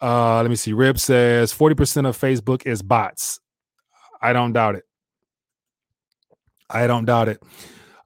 Uh, 0.00 0.40
let 0.40 0.48
me 0.48 0.56
see. 0.56 0.72
Rib 0.72 0.98
says 0.98 1.52
40% 1.52 2.08
of 2.08 2.18
Facebook 2.18 2.66
is 2.66 2.82
bots. 2.82 3.40
I 4.22 4.32
don't 4.32 4.52
doubt 4.52 4.76
it. 4.76 4.84
I 6.68 6.86
don't 6.86 7.04
doubt 7.04 7.28
it. 7.28 7.42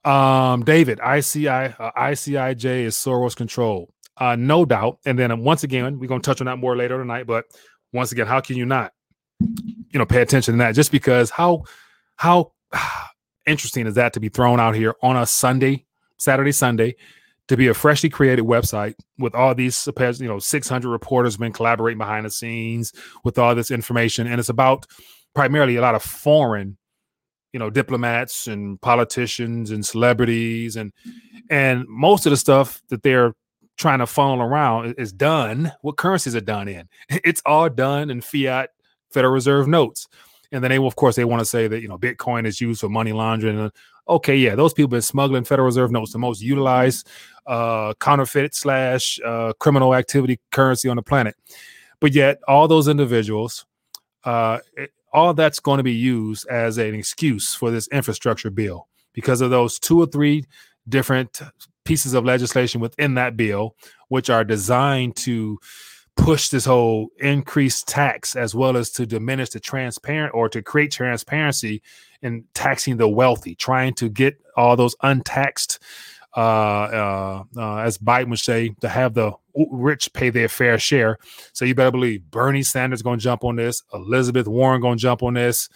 Um, 0.04 0.64
David, 0.64 1.00
ICI, 1.00 1.48
uh, 1.48 1.90
ICIJ 1.96 2.64
is 2.84 2.96
Soros 2.96 3.36
control. 3.36 3.92
Uh, 4.16 4.36
no 4.36 4.64
doubt. 4.64 4.98
And 5.06 5.18
then 5.18 5.30
um, 5.30 5.44
once 5.44 5.64
again, 5.64 5.98
we're 5.98 6.08
going 6.08 6.20
to 6.20 6.26
touch 6.26 6.40
on 6.40 6.46
that 6.46 6.56
more 6.58 6.76
later 6.76 6.98
tonight. 6.98 7.26
But 7.26 7.46
once 7.92 8.12
again, 8.12 8.26
how 8.26 8.40
can 8.40 8.56
you 8.56 8.66
not, 8.66 8.92
you 9.40 9.98
know, 9.98 10.06
pay 10.06 10.22
attention 10.22 10.54
to 10.54 10.58
that? 10.58 10.74
Just 10.74 10.92
because 10.92 11.30
how 11.30 11.64
how 12.16 12.52
interesting 13.46 13.86
is 13.86 13.94
that 13.94 14.12
to 14.14 14.20
be 14.20 14.28
thrown 14.28 14.60
out 14.60 14.74
here 14.74 14.94
on 15.02 15.16
a 15.16 15.26
Sunday, 15.26 15.86
Saturday, 16.18 16.52
Sunday, 16.52 16.96
to 17.48 17.56
be 17.56 17.68
a 17.68 17.74
freshly 17.74 18.08
created 18.08 18.44
website 18.44 18.94
with 19.18 19.34
all 19.34 19.54
these 19.54 19.88
you 20.18 20.28
know 20.28 20.38
600 20.38 20.88
reporters 20.88 21.36
been 21.36 21.52
collaborating 21.52 21.98
behind 21.98 22.24
the 22.26 22.30
scenes 22.30 22.92
with 23.22 23.38
all 23.38 23.54
this 23.54 23.70
information. 23.70 24.26
And 24.26 24.38
it's 24.40 24.48
about 24.48 24.86
primarily 25.34 25.76
a 25.76 25.80
lot 25.80 25.94
of 25.94 26.02
foreign 26.02 26.78
you 27.54 27.60
know 27.60 27.70
diplomats 27.70 28.48
and 28.48 28.78
politicians 28.80 29.70
and 29.70 29.86
celebrities. 29.86 30.76
And 30.76 30.92
and 31.48 31.86
most 31.88 32.26
of 32.26 32.30
the 32.30 32.36
stuff 32.36 32.82
that 32.88 33.02
they're 33.02 33.34
trying 33.78 34.00
to 34.00 34.06
funnel 34.06 34.42
around 34.42 34.94
is 34.98 35.12
done. 35.12 35.72
What 35.80 35.96
currencies 35.96 36.36
are 36.36 36.40
done 36.40 36.68
in? 36.68 36.88
It's 37.24 37.42
all 37.46 37.70
done 37.70 38.10
in 38.10 38.20
fiat 38.20 38.70
federal 39.10 39.32
reserve 39.32 39.68
notes. 39.68 40.08
And 40.52 40.62
then 40.62 40.70
they 40.70 40.78
will 40.78 40.88
of 40.88 40.96
course 40.96 41.16
they 41.16 41.24
want 41.24 41.40
to 41.40 41.46
say 41.46 41.68
that 41.68 41.80
you 41.80 41.88
know 41.88 41.98
bitcoin 41.98 42.46
is 42.46 42.60
used 42.60 42.80
for 42.80 42.88
money 42.88 43.12
laundering. 43.12 43.70
Okay 44.08 44.36
yeah 44.36 44.56
those 44.56 44.74
people 44.74 44.88
been 44.88 45.02
smuggling 45.02 45.44
federal 45.44 45.66
reserve 45.66 45.92
notes 45.92 46.12
the 46.12 46.18
most 46.18 46.42
utilized 46.42 47.08
uh, 47.46 47.94
counterfeit 48.00 48.54
slash 48.54 49.18
uh, 49.24 49.52
criminal 49.58 49.94
activity 49.94 50.40
currency 50.50 50.88
on 50.88 50.96
the 50.96 51.02
planet. 51.02 51.34
But 52.00 52.12
yet, 52.12 52.40
all 52.48 52.68
those 52.68 52.88
individuals, 52.88 53.66
uh, 54.24 54.58
it, 54.76 54.90
all 55.12 55.32
that's 55.32 55.60
going 55.60 55.78
to 55.78 55.84
be 55.84 55.92
used 55.92 56.46
as 56.48 56.76
an 56.76 56.94
excuse 56.94 57.54
for 57.54 57.70
this 57.70 57.88
infrastructure 57.88 58.50
bill 58.50 58.88
because 59.12 59.40
of 59.40 59.50
those 59.50 59.78
two 59.78 60.00
or 60.00 60.06
three 60.06 60.44
different 60.88 61.40
pieces 61.84 62.14
of 62.14 62.24
legislation 62.24 62.80
within 62.80 63.14
that 63.14 63.36
bill, 63.36 63.76
which 64.08 64.28
are 64.28 64.44
designed 64.44 65.14
to 65.16 65.58
push 66.16 66.48
this 66.48 66.64
whole 66.64 67.08
increased 67.18 67.88
tax 67.88 68.36
as 68.36 68.54
well 68.54 68.76
as 68.76 68.90
to 68.90 69.06
diminish 69.06 69.50
the 69.50 69.60
transparent 69.60 70.34
or 70.34 70.48
to 70.48 70.62
create 70.62 70.92
transparency 70.92 71.82
in 72.22 72.44
taxing 72.54 72.96
the 72.96 73.08
wealthy, 73.08 73.54
trying 73.54 73.94
to 73.94 74.08
get 74.08 74.40
all 74.56 74.76
those 74.76 74.96
untaxed 75.02 75.78
uh, 76.36 76.40
uh, 76.40 77.44
uh, 77.56 77.76
as 77.78 77.98
Biden 77.98 78.30
would 78.30 78.38
say, 78.38 78.70
to 78.80 78.88
have 78.88 79.14
the 79.14 79.32
rich 79.54 80.12
pay 80.12 80.30
their 80.30 80.48
fair 80.48 80.78
share. 80.78 81.18
So 81.52 81.64
you 81.64 81.74
better 81.74 81.92
believe 81.92 82.30
Bernie 82.30 82.62
Sanders 82.62 83.02
going 83.02 83.18
to 83.18 83.22
jump 83.22 83.44
on 83.44 83.56
this, 83.56 83.82
Elizabeth 83.92 84.48
Warren 84.48 84.80
going 84.80 84.98
to 84.98 85.02
jump 85.02 85.22
on 85.22 85.34
this, 85.34 85.68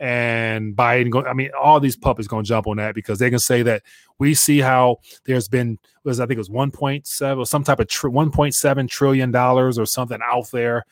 and 0.00 0.74
Biden. 0.74 1.10
Go, 1.10 1.24
I 1.24 1.32
mean, 1.32 1.50
all 1.60 1.78
these 1.78 1.96
puppies 1.96 2.26
going 2.26 2.44
to 2.44 2.48
jump 2.48 2.66
on 2.66 2.78
that 2.78 2.94
because 2.94 3.18
they 3.18 3.30
can 3.30 3.38
say 3.38 3.62
that 3.62 3.82
we 4.18 4.34
see 4.34 4.58
how 4.58 4.96
there's 5.26 5.48
been 5.48 5.78
was 6.04 6.18
I 6.18 6.26
think 6.26 6.36
it 6.36 6.38
was 6.38 6.48
1.7 6.48 7.38
or 7.38 7.46
some 7.46 7.62
type 7.62 7.78
of 7.78 7.88
tr- 7.88 8.08
1.7 8.08 8.88
trillion 8.88 9.30
dollars 9.30 9.78
or 9.78 9.86
something 9.86 10.18
out 10.24 10.50
there 10.50 10.84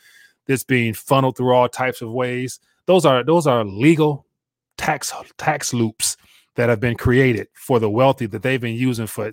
that's 0.47 0.65
being 0.65 0.95
funneled 0.95 1.37
through 1.37 1.53
all 1.53 1.69
types 1.69 2.03
of 2.03 2.11
ways. 2.11 2.61
Those 2.87 3.05
are 3.05 3.25
those 3.25 3.47
are 3.47 3.65
legal 3.65 4.27
tax 4.77 5.13
tax 5.39 5.75
loops 5.75 6.17
that 6.59 6.69
have 6.69 6.81
been 6.81 6.97
created 6.97 7.47
for 7.55 7.79
the 7.79 7.89
wealthy 7.89 8.27
that 8.27 8.43
they've 8.43 8.61
been 8.61 8.75
using 8.75 9.07
for, 9.07 9.31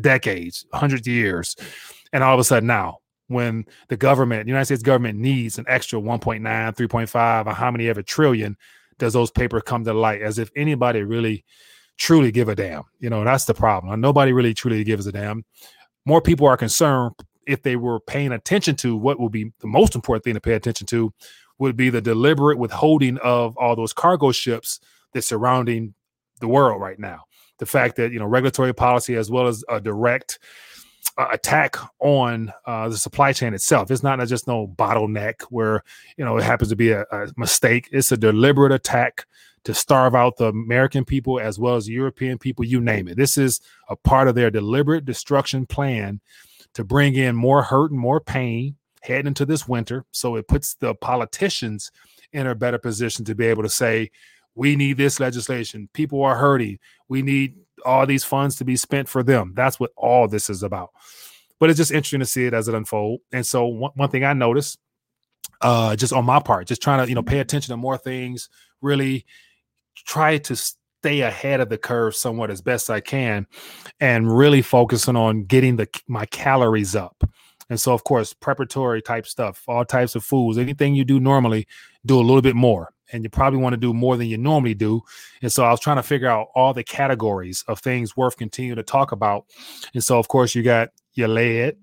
decades, 0.00 0.64
hundreds 0.72 1.08
of 1.08 1.12
years. 1.12 1.56
And 2.12 2.22
all 2.22 2.32
of 2.32 2.38
a 2.38 2.44
sudden 2.44 2.68
now, 2.68 2.98
when 3.26 3.66
the 3.88 3.96
government, 3.96 4.44
the 4.44 4.50
United 4.50 4.66
States 4.66 4.84
government 4.84 5.18
needs 5.18 5.58
an 5.58 5.64
extra 5.66 6.00
1.9, 6.00 6.42
3.5, 6.42 7.46
or 7.46 7.52
how 7.54 7.72
many 7.72 7.88
ever 7.88 8.02
trillion, 8.02 8.56
does 9.00 9.12
those 9.12 9.32
papers 9.32 9.64
come 9.66 9.82
to 9.82 9.92
light 9.92 10.22
as 10.22 10.38
if 10.38 10.48
anybody 10.54 11.02
really 11.02 11.44
truly 11.96 12.30
give 12.30 12.48
a 12.48 12.54
damn. 12.54 12.84
You 13.00 13.10
know, 13.10 13.24
that's 13.24 13.46
the 13.46 13.54
problem. 13.54 14.00
Nobody 14.00 14.32
really 14.32 14.54
truly 14.54 14.84
gives 14.84 15.08
a 15.08 15.12
damn. 15.12 15.44
More 16.06 16.22
people 16.22 16.46
are 16.46 16.56
concerned 16.56 17.16
if 17.48 17.62
they 17.62 17.74
were 17.74 17.98
paying 17.98 18.30
attention 18.30 18.76
to 18.76 18.96
what 18.96 19.18
would 19.18 19.32
be 19.32 19.52
the 19.58 19.66
most 19.66 19.96
important 19.96 20.22
thing 20.22 20.34
to 20.34 20.40
pay 20.40 20.52
attention 20.52 20.86
to 20.86 21.12
would 21.58 21.76
be 21.76 21.90
the 21.90 22.00
deliberate 22.00 22.58
withholding 22.58 23.18
of 23.18 23.56
all 23.56 23.74
those 23.74 23.92
cargo 23.92 24.30
ships 24.30 24.78
that's 25.12 25.26
surrounding 25.26 25.94
the 26.40 26.48
world 26.48 26.80
right 26.80 26.98
now. 26.98 27.24
The 27.58 27.66
fact 27.66 27.96
that 27.96 28.12
you 28.12 28.18
know 28.18 28.26
regulatory 28.26 28.72
policy 28.72 29.16
as 29.16 29.30
well 29.30 29.48
as 29.48 29.64
a 29.68 29.80
direct 29.80 30.38
uh, 31.16 31.28
attack 31.32 31.76
on 32.00 32.52
uh, 32.66 32.88
the 32.88 32.96
supply 32.96 33.32
chain 33.32 33.54
itself. 33.54 33.90
It's 33.90 34.02
not 34.02 34.24
just 34.28 34.46
no 34.46 34.68
bottleneck 34.68 35.42
where 35.50 35.82
you 36.16 36.24
know 36.24 36.36
it 36.36 36.44
happens 36.44 36.70
to 36.70 36.76
be 36.76 36.90
a, 36.90 37.02
a 37.10 37.28
mistake. 37.36 37.88
It's 37.92 38.12
a 38.12 38.16
deliberate 38.16 38.72
attack 38.72 39.26
to 39.64 39.74
starve 39.74 40.14
out 40.14 40.36
the 40.36 40.46
American 40.46 41.04
people 41.04 41.40
as 41.40 41.58
well 41.58 41.74
as 41.74 41.88
European 41.88 42.38
people. 42.38 42.64
You 42.64 42.80
name 42.80 43.08
it. 43.08 43.16
This 43.16 43.36
is 43.36 43.60
a 43.88 43.96
part 43.96 44.28
of 44.28 44.34
their 44.34 44.50
deliberate 44.50 45.04
destruction 45.04 45.66
plan 45.66 46.20
to 46.74 46.84
bring 46.84 47.16
in 47.16 47.34
more 47.34 47.62
hurt 47.62 47.90
and 47.90 47.98
more 47.98 48.20
pain 48.20 48.76
heading 49.02 49.26
into 49.26 49.44
this 49.44 49.66
winter. 49.66 50.04
So 50.12 50.36
it 50.36 50.48
puts 50.48 50.74
the 50.74 50.94
politicians 50.94 51.90
in 52.32 52.46
a 52.46 52.54
better 52.54 52.78
position 52.78 53.24
to 53.24 53.34
be 53.34 53.46
able 53.46 53.62
to 53.62 53.68
say, 53.68 54.10
we 54.58 54.74
need 54.74 54.96
this 54.96 55.20
legislation. 55.20 55.88
People 55.92 56.22
are 56.24 56.34
hurting. 56.34 56.80
We 57.08 57.22
need 57.22 57.54
all 57.86 58.04
these 58.06 58.24
funds 58.24 58.56
to 58.56 58.64
be 58.64 58.74
spent 58.74 59.08
for 59.08 59.22
them. 59.22 59.52
That's 59.54 59.78
what 59.78 59.92
all 59.96 60.26
this 60.26 60.50
is 60.50 60.64
about. 60.64 60.90
But 61.60 61.70
it's 61.70 61.76
just 61.76 61.92
interesting 61.92 62.18
to 62.20 62.26
see 62.26 62.44
it 62.44 62.54
as 62.54 62.66
it 62.66 62.74
unfold. 62.74 63.20
And 63.32 63.46
so 63.46 63.66
one, 63.66 63.92
one 63.94 64.10
thing 64.10 64.24
I 64.24 64.32
noticed, 64.32 64.80
uh, 65.60 65.94
just 65.94 66.12
on 66.12 66.24
my 66.24 66.40
part, 66.40 66.66
just 66.66 66.82
trying 66.82 67.04
to 67.04 67.08
you 67.08 67.14
know 67.14 67.22
pay 67.22 67.38
attention 67.38 67.72
to 67.72 67.76
more 67.76 67.96
things, 67.96 68.48
really 68.82 69.24
try 69.94 70.38
to 70.38 70.56
stay 70.56 71.20
ahead 71.20 71.60
of 71.60 71.68
the 71.68 71.78
curve 71.78 72.16
somewhat 72.16 72.50
as 72.50 72.60
best 72.60 72.90
I 72.90 72.98
can, 72.98 73.46
and 74.00 74.36
really 74.36 74.62
focusing 74.62 75.14
on 75.14 75.44
getting 75.44 75.76
the 75.76 75.88
my 76.08 76.26
calories 76.26 76.96
up. 76.96 77.22
And 77.70 77.78
so, 77.78 77.94
of 77.94 78.02
course, 78.02 78.32
preparatory 78.32 79.02
type 79.02 79.26
stuff, 79.26 79.62
all 79.68 79.84
types 79.84 80.16
of 80.16 80.24
foods, 80.24 80.58
anything 80.58 80.96
you 80.96 81.04
do 81.04 81.20
normally, 81.20 81.68
do 82.04 82.18
a 82.18 82.22
little 82.22 82.42
bit 82.42 82.56
more 82.56 82.92
and 83.12 83.24
you 83.24 83.30
probably 83.30 83.58
want 83.58 83.72
to 83.72 83.78
do 83.78 83.92
more 83.92 84.16
than 84.16 84.26
you 84.26 84.38
normally 84.38 84.74
do. 84.74 85.02
And 85.42 85.52
so 85.52 85.64
I 85.64 85.70
was 85.70 85.80
trying 85.80 85.96
to 85.96 86.02
figure 86.02 86.28
out 86.28 86.48
all 86.54 86.74
the 86.74 86.84
categories 86.84 87.64
of 87.68 87.80
things 87.80 88.16
worth 88.16 88.36
continuing 88.36 88.76
to 88.76 88.82
talk 88.82 89.12
about. 89.12 89.46
And 89.94 90.02
so, 90.02 90.18
of 90.18 90.28
course, 90.28 90.54
you 90.54 90.62
got 90.62 90.90
your 91.14 91.28
lead, 91.28 91.76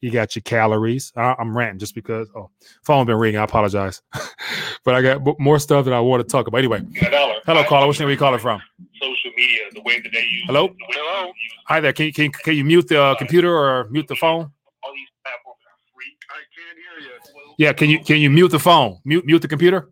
you 0.00 0.10
got 0.10 0.36
your 0.36 0.42
calories. 0.42 1.12
I, 1.16 1.34
am 1.38 1.56
ranting 1.56 1.78
just 1.78 1.94
because 1.94 2.28
oh, 2.36 2.50
phone 2.82 3.06
been 3.06 3.16
ringing. 3.16 3.40
I 3.40 3.44
apologize, 3.44 4.02
but 4.84 4.94
I 4.94 5.02
got 5.02 5.24
b- 5.24 5.34
more 5.38 5.58
stuff 5.58 5.84
that 5.86 5.94
I 5.94 6.00
want 6.00 6.22
to 6.22 6.30
talk 6.30 6.46
about. 6.46 6.58
Anyway, 6.58 6.82
hello, 6.94 7.64
caller. 7.64 7.88
Which 7.88 7.98
name 7.98 8.08
are 8.08 8.12
you 8.12 8.18
calling 8.18 8.38
from? 8.38 8.62
Social 9.00 9.30
media, 9.36 9.60
the 9.74 9.82
way 9.82 10.00
that 10.00 10.10
they 10.12 10.20
use. 10.20 10.44
Hello. 10.46 10.74
Hello. 10.90 11.32
Hi 11.66 11.80
there. 11.80 11.92
Can 11.92 12.06
you, 12.06 12.12
can, 12.12 12.30
can 12.30 12.54
you 12.54 12.64
mute 12.64 12.88
the 12.88 13.02
uh, 13.02 13.14
computer 13.16 13.52
or 13.52 13.88
mute 13.90 14.06
the 14.06 14.16
phone? 14.16 14.50
All 14.82 14.92
these 14.94 15.08
platforms 15.24 15.58
are 15.66 15.78
free. 15.94 16.16
I 16.30 16.40
can't 16.54 16.78
hear 16.78 17.10
you. 17.10 17.54
Yeah. 17.58 17.72
Can 17.72 17.90
you 17.90 18.00
can 18.00 18.18
you 18.18 18.30
mute 18.30 18.50
the 18.50 18.60
phone? 18.60 18.98
Mute 19.04 19.26
mute 19.26 19.42
the 19.42 19.48
computer. 19.48 19.90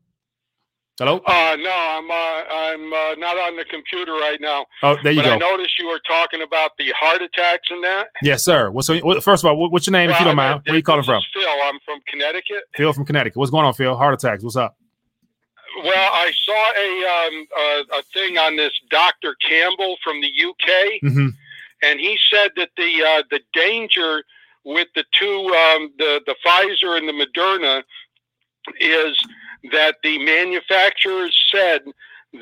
Hello? 0.99 1.21
Uh, 1.27 1.57
no, 1.61 1.71
I'm 1.71 2.11
uh, 2.11 2.15
I'm 2.15 2.93
uh, 2.93 3.15
not 3.17 3.37
on 3.37 3.55
the 3.55 3.67
computer 3.67 4.13
right 4.13 4.41
now. 4.41 4.65
Oh, 4.83 4.97
there 5.03 5.13
you 5.13 5.21
but 5.21 5.39
go. 5.39 5.47
I 5.47 5.51
noticed 5.51 5.79
you 5.79 5.87
were 5.89 6.01
talking 6.09 6.41
about 6.41 6.71
the 6.79 6.91
heart 6.99 7.21
attacks 7.21 7.69
and 7.71 7.85
that. 7.85 8.09
Yes, 8.23 8.43
sir. 8.43 8.71
What's 8.71 8.89
first 8.89 9.45
of 9.45 9.51
all, 9.51 9.71
what's 9.71 9.87
your 9.87 9.93
name, 9.93 10.09
if 10.09 10.19
you 10.19 10.25
don't 10.25 10.37
mind? 10.37 10.63
Where 10.65 10.73
are 10.73 10.77
you 10.79 10.83
calling 10.83 11.05
from? 11.05 11.23
Phil. 11.35 11.47
I'm 11.65 11.79
from 11.85 12.01
Connecticut. 12.09 12.65
Phil 12.75 12.95
from 12.95 13.05
Connecticut. 13.05 13.37
What's 13.37 13.51
going 13.51 13.67
on, 13.67 13.75
Phil? 13.75 13.95
Heart 13.95 14.15
attacks. 14.15 14.43
What's 14.43 14.57
up? 14.57 14.79
Well, 15.85 16.11
I 16.15 16.33
saw 16.45 16.73
a 16.79 17.27
um, 17.29 17.47
a, 17.59 17.99
a 17.99 18.03
thing 18.15 18.39
on 18.39 18.57
this 18.57 18.73
Dr. 18.89 19.37
Campbell 19.47 19.97
from 20.03 20.23
the 20.23 20.29
UK, 20.29 21.03
mm-hmm. 21.05 21.29
and 21.83 22.01
he 22.01 22.19
said 22.31 22.53
that 22.57 22.71
the 22.79 23.03
uh, 23.03 23.23
the 23.31 23.41
danger 23.53 24.25
with 24.65 24.89
the 24.95 25.05
two 25.13 25.55
um, 25.75 25.93
the 25.99 26.23
the 26.25 26.37
Pfizer 26.43 26.97
and 26.97 27.07
the 27.07 27.13
Moderna 27.13 27.83
is 28.81 29.19
that 29.73 29.97
the 30.03 30.19
manufacturers 30.25 31.37
said 31.53 31.81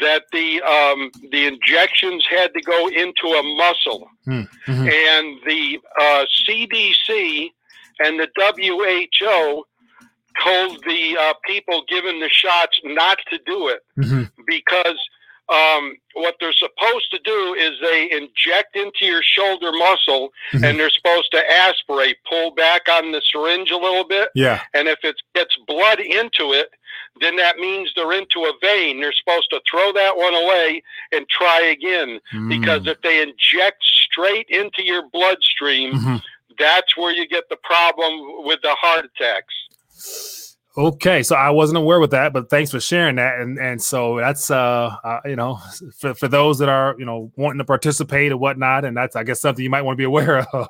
that 0.01 0.25
the 0.33 0.61
um, 0.63 1.11
the 1.31 1.47
injections 1.47 2.25
had 2.29 2.53
to 2.55 2.61
go 2.63 2.89
into 2.89 3.29
a 3.29 3.43
muscle, 3.57 4.09
mm-hmm. 4.27 4.71
and 4.71 5.39
the 5.47 5.79
uh, 6.01 6.25
CDC 6.47 7.51
and 8.01 8.19
the 8.19 8.29
WHO 8.37 9.65
told 10.43 10.85
the 10.85 11.17
uh, 11.19 11.33
people 11.47 11.83
given 11.89 12.19
the 12.21 12.29
shots 12.29 12.81
not 12.85 13.19
to 13.31 13.39
do 13.47 13.69
it 13.69 13.81
mm-hmm. 13.97 14.25
because 14.47 14.99
um, 15.48 15.96
what 16.14 16.37
they're 16.40 16.54
supposed 16.54 17.11
to 17.11 17.18
do 17.22 17.54
is 17.59 17.72
they 17.80 18.11
inject 18.11 18.76
into 18.76 19.04
your 19.04 19.22
shoulder 19.22 19.72
muscle 19.72 20.30
mm-hmm. 20.52 20.64
and 20.64 20.78
they're 20.78 20.90
supposed 20.90 21.30
to 21.33 21.52
aspirate, 21.52 22.16
pull 22.28 22.50
back 22.52 22.88
on 22.88 23.12
the 23.12 23.20
syringe 23.30 23.70
a 23.70 23.76
little 23.76 24.04
bit. 24.04 24.30
Yeah. 24.35 24.62
And 24.72 24.88
if 24.88 25.00
it 25.02 25.16
gets 25.35 25.57
blood 25.66 26.00
into 26.00 26.52
it, 26.52 26.70
then 27.20 27.37
that 27.37 27.59
means 27.59 27.92
they're 27.94 28.12
into 28.12 28.44
a 28.44 28.52
vein. 28.61 29.00
They're 29.00 29.12
supposed 29.12 29.50
to 29.50 29.61
throw 29.70 29.92
that 29.92 30.16
one 30.16 30.35
away 30.35 30.83
and 31.12 31.28
try 31.28 31.61
again. 31.61 32.20
Mm. 32.33 32.48
Because 32.48 32.87
if 32.87 33.00
they 33.02 33.20
inject 33.22 33.83
straight 33.83 34.48
into 34.48 34.83
your 34.83 35.09
bloodstream, 35.11 35.92
Mhm. 35.92 36.22
that's 36.59 36.96
where 36.96 37.12
you 37.12 37.26
get 37.26 37.48
the 37.50 37.57
problem 37.57 38.44
with 38.44 38.62
the 38.62 38.74
heart 38.74 39.04
attacks. 39.04 40.54
Okay, 40.77 41.23
so 41.23 41.37
I 41.37 41.51
wasn't 41.51 41.79
aware 41.79 42.01
with 42.01 42.11
that, 42.11 42.33
but 42.33 42.51
thanks 42.51 42.73
for 42.73 42.81
sharing 42.81 43.17
that. 43.17 43.39
And 43.39 43.59
and 43.59 43.81
so 43.81 44.17
that's 44.17 44.51
uh, 44.51 44.97
uh 45.05 45.21
you 45.25 45.37
know 45.37 45.61
for, 45.97 46.15
for 46.15 46.27
those 46.27 46.59
that 46.59 46.69
are 46.69 46.97
you 46.99 47.05
know 47.05 47.31
wanting 47.37 47.59
to 47.59 47.65
participate 47.65 48.33
or 48.33 48.37
whatnot, 48.37 48.85
and 48.85 48.97
that's 48.97 49.15
I 49.15 49.23
guess 49.23 49.41
something 49.41 49.63
you 49.63 49.71
might 49.71 49.83
want 49.83 49.97
to 49.97 50.01
be 50.01 50.05
aware 50.05 50.39
of. 50.53 50.69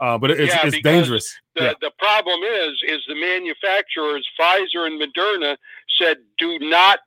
Uh, 0.00 0.16
but 0.16 0.30
it's, 0.30 0.54
Yeah, 0.54 0.66
it's 0.66 0.80
dangerous. 0.80 1.36
The, 1.56 1.64
Yeah. 1.64 1.72
the 1.80 1.90
problem 1.98 2.40
is, 2.42 2.80
is 2.86 3.02
the 3.08 3.16
manufacturers, 3.16 4.26
Pfizer 4.38 4.86
and 4.86 5.00
Moderna, 5.00 5.56
said 6.00 6.18
do 6.38 6.58
not 6.60 7.00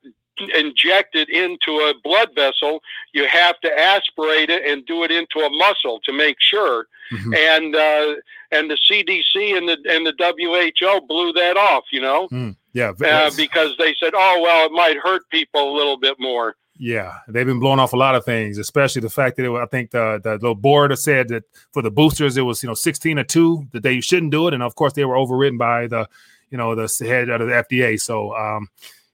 inject 0.56 1.16
it 1.16 1.30
into 1.30 1.72
a 1.80 1.94
blood 2.04 2.30
vessel. 2.36 2.82
You 3.14 3.28
have 3.28 3.60
to 3.62 3.80
aspirate 3.80 4.50
it 4.50 4.66
and 4.66 4.86
do 4.86 5.04
it 5.04 5.12
into 5.12 5.40
a 5.40 5.50
muscle 5.50 6.00
to 6.06 6.14
make 6.14 6.38
sure. 6.40 6.88
Mhm. 7.12 7.36
And 7.36 7.76
uh, 7.76 8.16
and 8.52 8.70
the 8.72 8.78
CDC 8.90 9.58
and 9.58 9.68
the 9.68 9.78
and 9.90 10.06
the 10.06 10.14
WHO 10.18 11.02
blew 11.08 11.34
that 11.34 11.58
off. 11.58 11.84
You 11.92 12.02
know, 12.02 12.28
Mm, 12.30 12.56
yeah, 12.74 12.94
uh, 13.06 13.32
because 13.36 13.76
they 13.78 13.96
said, 14.00 14.14
oh 14.16 14.40
well, 14.42 14.66
it 14.68 14.72
might 14.72 14.98
hurt 14.98 15.30
people 15.30 15.74
a 15.74 15.76
little 15.76 15.98
bit 15.98 16.18
more. 16.20 16.56
Yeah, 16.78 17.14
they've 17.28 17.46
been 17.46 17.60
blowing 17.60 17.80
off 17.80 17.94
a 17.94 17.98
lot 17.98 18.16
of 18.16 18.26
things, 18.26 18.58
especially 18.58 19.02
the 19.02 19.10
fact 19.10 19.38
that 19.38 19.46
it, 19.46 19.52
I 19.52 19.66
think 19.66 19.92
the 19.92 20.20
the 20.24 20.32
little 20.34 20.56
board 20.56 20.98
said 20.98 21.28
that 21.28 21.44
for 21.74 21.82
the 21.84 21.92
boosters 21.92 22.38
it 22.38 22.42
was 22.42 22.64
you 22.64 22.68
know 22.68 22.74
sixteen 22.74 23.20
or 23.20 23.24
two 23.24 23.68
that 23.74 23.84
they 23.84 24.00
shouldn't 24.02 24.32
do 24.32 24.48
it, 24.48 24.54
and 24.54 24.64
of 24.64 24.76
course 24.76 24.94
they 24.94 25.06
were 25.06 25.18
overridden 25.18 25.58
by 25.60 25.88
the 25.88 26.08
you 26.50 26.58
know 26.58 26.74
the 26.74 26.90
head 27.06 27.30
of 27.30 27.42
the 27.42 27.54
FDA. 27.54 28.00
So 28.02 28.36
um, 28.36 28.70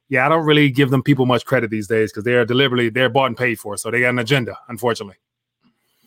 yeah, 0.10 0.26
I 0.26 0.30
don't 0.30 0.46
really 0.46 0.70
give 0.70 0.90
them 0.90 1.04
people 1.04 1.26
much 1.26 1.46
credit 1.46 1.70
these 1.70 1.88
days 1.88 2.12
because 2.12 2.24
they 2.24 2.34
are 2.34 2.46
deliberately 2.46 2.90
they're 2.90 3.10
bought 3.10 3.26
and 3.28 3.38
paid 3.38 3.60
for, 3.60 3.78
so 3.78 3.92
they 3.92 4.02
got 4.02 4.10
an 4.10 4.20
agenda, 4.20 4.58
unfortunately. 4.70 5.16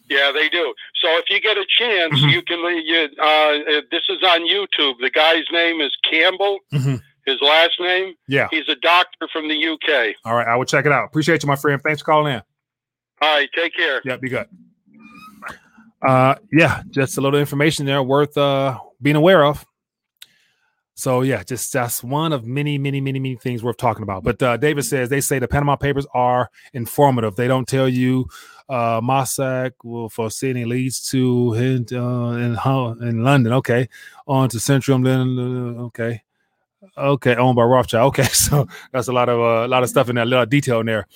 Yeah, 0.09 0.33
they 0.35 0.49
do. 0.49 0.75
So 1.01 1.09
if 1.19 1.27
you 1.31 1.41
get 1.41 1.57
a 1.57 1.65
chance, 1.79 2.15
Mhm. 2.21 2.33
you 2.33 2.43
can. 2.43 2.59
You, 2.85 3.09
uh, 3.23 3.81
this 3.93 4.03
is 4.09 4.21
on 4.25 4.41
YouTube. 4.49 4.95
The 5.01 5.11
guy's 5.11 5.45
name 5.53 5.81
is 5.81 5.97
Campbell. 6.11 6.59
Mhm. 6.73 7.01
His 7.27 7.41
last 7.41 7.79
name. 7.79 8.15
Yeah. 8.27 8.49
He's 8.51 8.69
a 8.69 8.75
doctor 8.77 9.29
from 9.33 9.47
the 9.49 9.55
UK. 9.55 10.17
All 10.25 10.35
right, 10.35 10.49
I 10.49 10.57
will 10.57 10.65
check 10.65 10.85
it 10.87 10.91
out. 10.91 11.05
Appreciate 11.05 11.43
you, 11.45 11.47
my 11.47 11.55
friend. 11.55 11.81
Thanks 11.81 12.01
for 12.01 12.07
calling 12.07 12.35
in. 12.35 12.43
All 13.23 13.37
right, 13.37 13.49
take 13.55 13.75
care. 13.77 14.01
Yeah, 14.05 14.17
be 14.17 14.29
good. 14.31 14.47
Uh, 16.03 16.35
yeah, 16.51 16.83
just 16.91 17.19
a 17.19 17.21
little 17.21 17.39
information 17.39 17.85
there 17.87 18.03
worth 18.03 18.37
uh 18.39 18.79
being 19.03 19.17
aware 19.17 19.45
of. 19.45 19.65
So 21.01 21.23
yeah, 21.23 21.43
just 21.43 21.73
that's 21.73 22.05
one 22.05 22.33
of 22.33 22.47
many, 22.47 22.77
many, 22.77 23.01
many, 23.01 23.19
many 23.19 23.37
things 23.37 23.63
worth 23.63 23.79
talking 23.79 24.03
about. 24.03 24.23
But 24.23 24.43
uh, 24.43 24.57
David 24.59 24.85
says 24.85 25.09
they 25.09 25.23
say 25.23 25.39
the 25.39 25.49
Panama 25.49 25.77
Papers 25.77 26.07
are 26.13 26.51
informative. 26.75 27.37
They 27.37 27.49
don't 27.49 27.67
tell 27.67 27.89
you 27.89 28.29
uh, 28.69 29.01
Mossack 29.01 29.73
Fonseca 30.13 30.67
leads 30.67 31.09
to 31.11 31.55
in 31.55 31.87
uh, 31.97 32.95
in, 33.01 33.25
London. 33.25 33.55
Okay, 33.55 33.89
on 34.27 34.51
to 34.51 34.59
Centrum. 34.59 35.03
Then 35.03 35.39
uh, 35.39 35.83
okay, 35.85 36.23
okay, 36.97 37.35
owned 37.35 37.57
by 37.57 37.63
Rothschild. 37.63 38.09
Okay, 38.09 38.23
so 38.25 38.69
that's 38.93 39.09
a 39.09 39.13
lot 39.13 39.31
of 39.31 39.41
uh, 39.41 39.67
a 39.67 39.69
lot 39.69 39.83
of 39.83 39.89
stuff 39.89 40.11
in 40.11 40.17
lot 40.17 40.33
of 40.33 40.51
detail 40.51 40.81
in 40.81 40.87
there. 40.87 41.07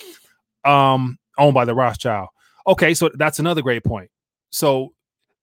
Um, 0.64 1.18
owned 1.36 1.54
by 1.54 1.66
the 1.66 1.74
Rothschild. 1.74 2.28
Okay, 2.66 2.94
so 2.94 3.10
that's 3.14 3.38
another 3.38 3.60
great 3.60 3.84
point. 3.84 4.10
So 4.48 4.94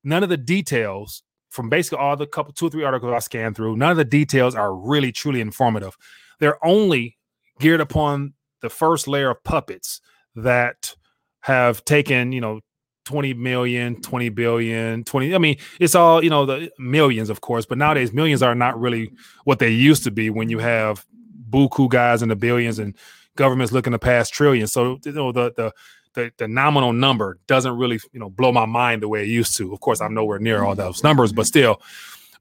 none 0.03 0.23
of 0.23 0.29
the 0.29 0.37
details 0.37 1.21
from 1.51 1.69
basically 1.69 1.99
all 1.99 2.15
the 2.15 2.25
couple 2.25 2.53
two 2.53 2.67
or 2.67 2.69
three 2.69 2.83
articles 2.83 3.13
I 3.13 3.19
scanned 3.19 3.55
through, 3.55 3.75
none 3.75 3.91
of 3.91 3.97
the 3.97 4.05
details 4.05 4.55
are 4.55 4.73
really 4.73 5.11
truly 5.11 5.41
informative. 5.41 5.95
They're 6.39 6.63
only 6.65 7.17
geared 7.59 7.81
upon 7.81 8.33
the 8.61 8.69
first 8.69 9.07
layer 9.07 9.29
of 9.29 9.43
puppets 9.43 10.01
that 10.35 10.95
have 11.41 11.83
taken, 11.83 12.31
you 12.31 12.39
know, 12.39 12.61
20 13.05 13.33
million, 13.33 14.01
20 14.01 14.29
billion, 14.29 15.03
20. 15.03 15.35
I 15.35 15.37
mean, 15.39 15.57
it's 15.79 15.93
all, 15.93 16.23
you 16.23 16.29
know, 16.29 16.45
the 16.45 16.71
millions, 16.79 17.29
of 17.29 17.41
course, 17.41 17.65
but 17.65 17.77
nowadays 17.77 18.13
millions 18.13 18.41
are 18.41 18.55
not 18.55 18.79
really 18.79 19.11
what 19.43 19.59
they 19.59 19.69
used 19.69 20.03
to 20.05 20.11
be 20.11 20.29
when 20.29 20.49
you 20.49 20.59
have 20.59 21.05
buku 21.49 21.89
guys 21.89 22.21
in 22.21 22.29
the 22.29 22.35
billions 22.35 22.79
and 22.79 22.95
governments 23.35 23.73
looking 23.73 23.91
to 23.91 23.99
pass 23.99 24.29
trillions. 24.29 24.71
So, 24.71 24.99
you 25.03 25.11
know, 25.11 25.31
the 25.31 25.51
the 25.51 25.73
the, 26.13 26.31
the 26.37 26.47
nominal 26.47 26.93
number 26.93 27.39
doesn't 27.47 27.77
really 27.77 27.99
you 28.11 28.19
know 28.19 28.29
blow 28.29 28.51
my 28.51 28.65
mind 28.65 29.01
the 29.01 29.07
way 29.07 29.23
it 29.23 29.29
used 29.29 29.55
to. 29.57 29.73
Of 29.73 29.79
course, 29.79 30.01
I'm 30.01 30.13
nowhere 30.13 30.39
near 30.39 30.63
all 30.63 30.75
those 30.75 31.03
numbers, 31.03 31.31
but 31.33 31.45
still. 31.45 31.81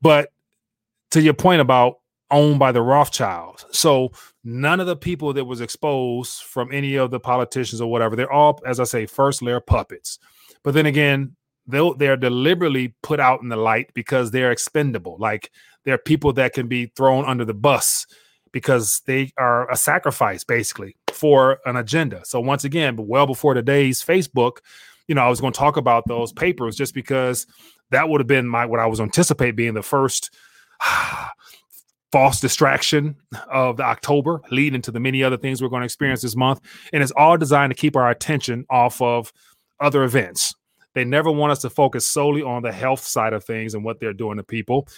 But 0.02 0.32
to 1.12 1.20
your 1.20 1.34
point 1.34 1.60
about 1.60 1.98
owned 2.30 2.58
by 2.58 2.72
the 2.72 2.82
Rothschilds, 2.82 3.66
so 3.72 4.12
none 4.44 4.80
of 4.80 4.86
the 4.86 4.96
people 4.96 5.32
that 5.34 5.44
was 5.44 5.60
exposed 5.60 6.42
from 6.42 6.72
any 6.72 6.96
of 6.96 7.10
the 7.10 7.20
politicians 7.20 7.80
or 7.80 7.90
whatever, 7.90 8.16
they're 8.16 8.32
all, 8.32 8.60
as 8.64 8.80
I 8.80 8.84
say, 8.84 9.06
first 9.06 9.42
layer 9.42 9.60
puppets. 9.60 10.18
But 10.62 10.74
then 10.74 10.86
again, 10.86 11.36
they 11.66 11.90
they're 11.96 12.16
deliberately 12.16 12.94
put 13.02 13.20
out 13.20 13.42
in 13.42 13.48
the 13.48 13.56
light 13.56 13.92
because 13.94 14.30
they're 14.30 14.52
expendable. 14.52 15.16
Like 15.18 15.50
they're 15.84 15.98
people 15.98 16.32
that 16.34 16.52
can 16.52 16.68
be 16.68 16.86
thrown 16.86 17.24
under 17.24 17.44
the 17.44 17.54
bus 17.54 18.06
because 18.52 19.02
they 19.06 19.32
are 19.38 19.70
a 19.70 19.76
sacrifice 19.76 20.44
basically 20.44 20.96
for 21.12 21.58
an 21.66 21.76
agenda. 21.76 22.22
So 22.24 22.40
once 22.40 22.64
again, 22.64 22.96
well 22.96 23.26
before 23.26 23.54
today's 23.54 24.02
Facebook, 24.02 24.58
you 25.08 25.14
know, 25.14 25.22
I 25.22 25.28
was 25.28 25.40
going 25.40 25.52
to 25.52 25.58
talk 25.58 25.76
about 25.76 26.04
those 26.06 26.32
papers 26.32 26.76
just 26.76 26.94
because 26.94 27.46
that 27.90 28.08
would 28.08 28.20
have 28.20 28.28
been 28.28 28.46
my 28.46 28.66
what 28.66 28.80
I 28.80 28.86
was 28.86 29.00
anticipate 29.00 29.56
being 29.56 29.74
the 29.74 29.82
first 29.82 30.30
false 32.12 32.40
distraction 32.40 33.16
of 33.50 33.76
the 33.76 33.84
October 33.84 34.40
leading 34.50 34.74
into 34.74 34.90
the 34.90 35.00
many 35.00 35.22
other 35.22 35.36
things 35.36 35.62
we're 35.62 35.68
going 35.68 35.82
to 35.82 35.86
experience 35.86 36.22
this 36.22 36.36
month. 36.36 36.60
And 36.92 37.02
it's 37.02 37.12
all 37.12 37.36
designed 37.36 37.70
to 37.70 37.76
keep 37.76 37.96
our 37.96 38.10
attention 38.10 38.66
off 38.68 39.00
of 39.00 39.32
other 39.80 40.02
events. 40.04 40.54
They 40.94 41.04
never 41.04 41.30
want 41.30 41.52
us 41.52 41.60
to 41.60 41.70
focus 41.70 42.06
solely 42.06 42.42
on 42.42 42.62
the 42.62 42.72
health 42.72 43.04
side 43.04 43.32
of 43.32 43.44
things 43.44 43.74
and 43.74 43.84
what 43.84 44.00
they're 44.00 44.12
doing 44.12 44.38
to 44.38 44.42
people. 44.42 44.88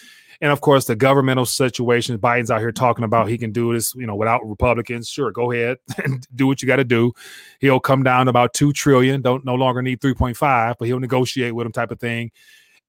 And 0.40 0.50
of 0.50 0.60
course, 0.60 0.86
the 0.86 0.96
governmental 0.96 1.46
situation. 1.46 2.18
Biden's 2.18 2.50
out 2.50 2.60
here 2.60 2.72
talking 2.72 3.04
about 3.04 3.28
he 3.28 3.38
can 3.38 3.52
do 3.52 3.72
this, 3.72 3.94
you 3.94 4.06
know, 4.06 4.16
without 4.16 4.44
Republicans. 4.44 5.08
Sure, 5.08 5.30
go 5.30 5.52
ahead 5.52 5.78
and 6.04 6.26
do 6.34 6.46
what 6.46 6.62
you 6.62 6.66
got 6.66 6.76
to 6.76 6.84
do. 6.84 7.12
He'll 7.60 7.80
come 7.80 8.02
down 8.02 8.28
about 8.28 8.54
two 8.54 8.72
trillion. 8.72 9.22
Don't 9.22 9.44
no 9.44 9.54
longer 9.54 9.82
need 9.82 10.00
three 10.00 10.14
point 10.14 10.36
five, 10.36 10.76
but 10.78 10.88
he'll 10.88 11.00
negotiate 11.00 11.54
with 11.54 11.66
him, 11.66 11.72
type 11.72 11.90
of 11.90 12.00
thing. 12.00 12.32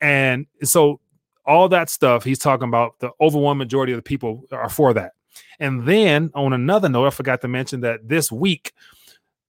And 0.01 0.47
so 0.63 0.99
all 1.45 1.69
that 1.69 1.89
stuff 1.89 2.23
he's 2.23 2.39
talking 2.39 2.67
about, 2.67 2.99
the 2.99 3.11
overwhelming 3.21 3.59
majority 3.59 3.93
of 3.93 3.97
the 3.97 4.03
people 4.03 4.43
are 4.51 4.69
for 4.69 4.93
that. 4.93 5.11
And 5.59 5.85
then 5.85 6.31
on 6.33 6.53
another 6.53 6.89
note, 6.89 7.07
I 7.07 7.09
forgot 7.09 7.41
to 7.41 7.47
mention 7.47 7.81
that 7.81 8.07
this 8.07 8.31
week, 8.31 8.73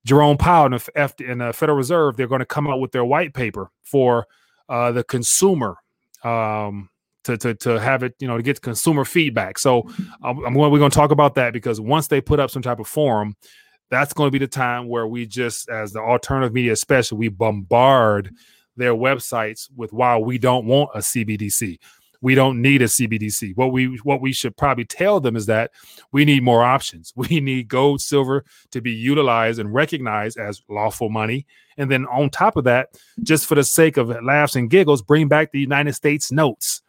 Jerome 0.05 0.37
Powell 0.37 0.67
and 0.67 0.75
the, 0.75 0.91
F- 0.95 1.21
and 1.21 1.41
the 1.41 1.53
Federal 1.53 1.79
Reserve, 1.79 2.17
they're 2.17 2.27
going 2.27 2.41
to 2.41 2.47
come 2.47 2.67
out 2.67 2.81
with 2.81 2.93
their 2.93 3.05
white 3.05 3.35
paper 3.35 3.71
for 3.83 4.27
uh, 4.69 4.93
the 4.93 5.05
consumer 5.05 5.77
um, 6.23 6.91
to, 7.25 7.37
to, 7.39 7.55
to 7.55 7.81
have 7.81 8.03
it, 8.03 8.15
you 8.19 8.29
know, 8.29 8.37
to 8.37 8.43
get 8.43 8.61
consumer 8.61 9.05
feedback. 9.05 9.59
So 9.59 9.89
um, 10.23 10.45
I'm 10.45 10.55
going, 10.55 10.71
we're 10.71 10.79
going 10.79 10.91
to 10.91 10.97
talk 10.97 11.11
about 11.11 11.35
that 11.37 11.53
because 11.53 11.81
once 11.81 12.09
they 12.09 12.21
put 12.21 12.41
up 12.41 12.51
some 12.51 12.63
type 12.63 12.81
of 12.81 12.87
forum, 12.87 13.35
that's 13.91 14.13
going 14.13 14.29
to 14.29 14.33
be 14.33 14.39
the 14.39 14.49
time 14.49 14.89
where 14.89 15.07
we 15.07 15.27
just, 15.27 15.69
as 15.69 15.93
the 15.93 16.01
alternative 16.01 16.53
media, 16.53 16.73
especially, 16.73 17.19
we 17.19 17.29
bombard 17.29 18.31
their 18.77 18.95
websites 18.95 19.69
with 19.77 19.93
why 19.93 20.19
we 20.19 20.39
don't 20.39 20.67
want 20.67 20.91
a 20.95 20.99
CBDC. 20.99 21.79
We 22.25 22.35
don't 22.35 22.63
need 22.63 22.81
a 22.81 22.87
CBDC. 22.87 23.55
What 23.55 23.71
we 23.71 24.01
what 24.03 24.23
we 24.23 24.33
should 24.33 24.57
probably 24.57 24.87
tell 24.87 25.21
them 25.21 25.37
is 25.37 25.45
that 25.45 25.73
we 26.11 26.25
need 26.25 26.43
more 26.43 26.65
options. 26.65 27.13
We 27.25 27.39
need 27.39 27.69
gold, 27.69 28.01
silver 28.01 28.47
to 28.71 28.81
be 28.81 28.93
utilized 28.93 29.61
and 29.61 29.75
recognized 29.75 30.39
as 30.39 30.63
lawful 30.71 31.11
money. 31.11 31.47
And 31.77 31.91
then 31.91 32.07
on 32.07 32.31
top 32.31 32.57
of 32.57 32.65
that, 32.65 32.99
just 33.23 33.45
for 33.45 33.57
the 33.57 33.63
sake 33.63 33.99
of 33.99 34.09
laughs 34.25 34.57
and 34.57 34.71
giggles, 34.71 35.03
bring 35.03 35.29
back 35.29 35.53
the 35.53 35.61
United 35.61 35.93
States 35.93 36.33
notes. 36.33 36.81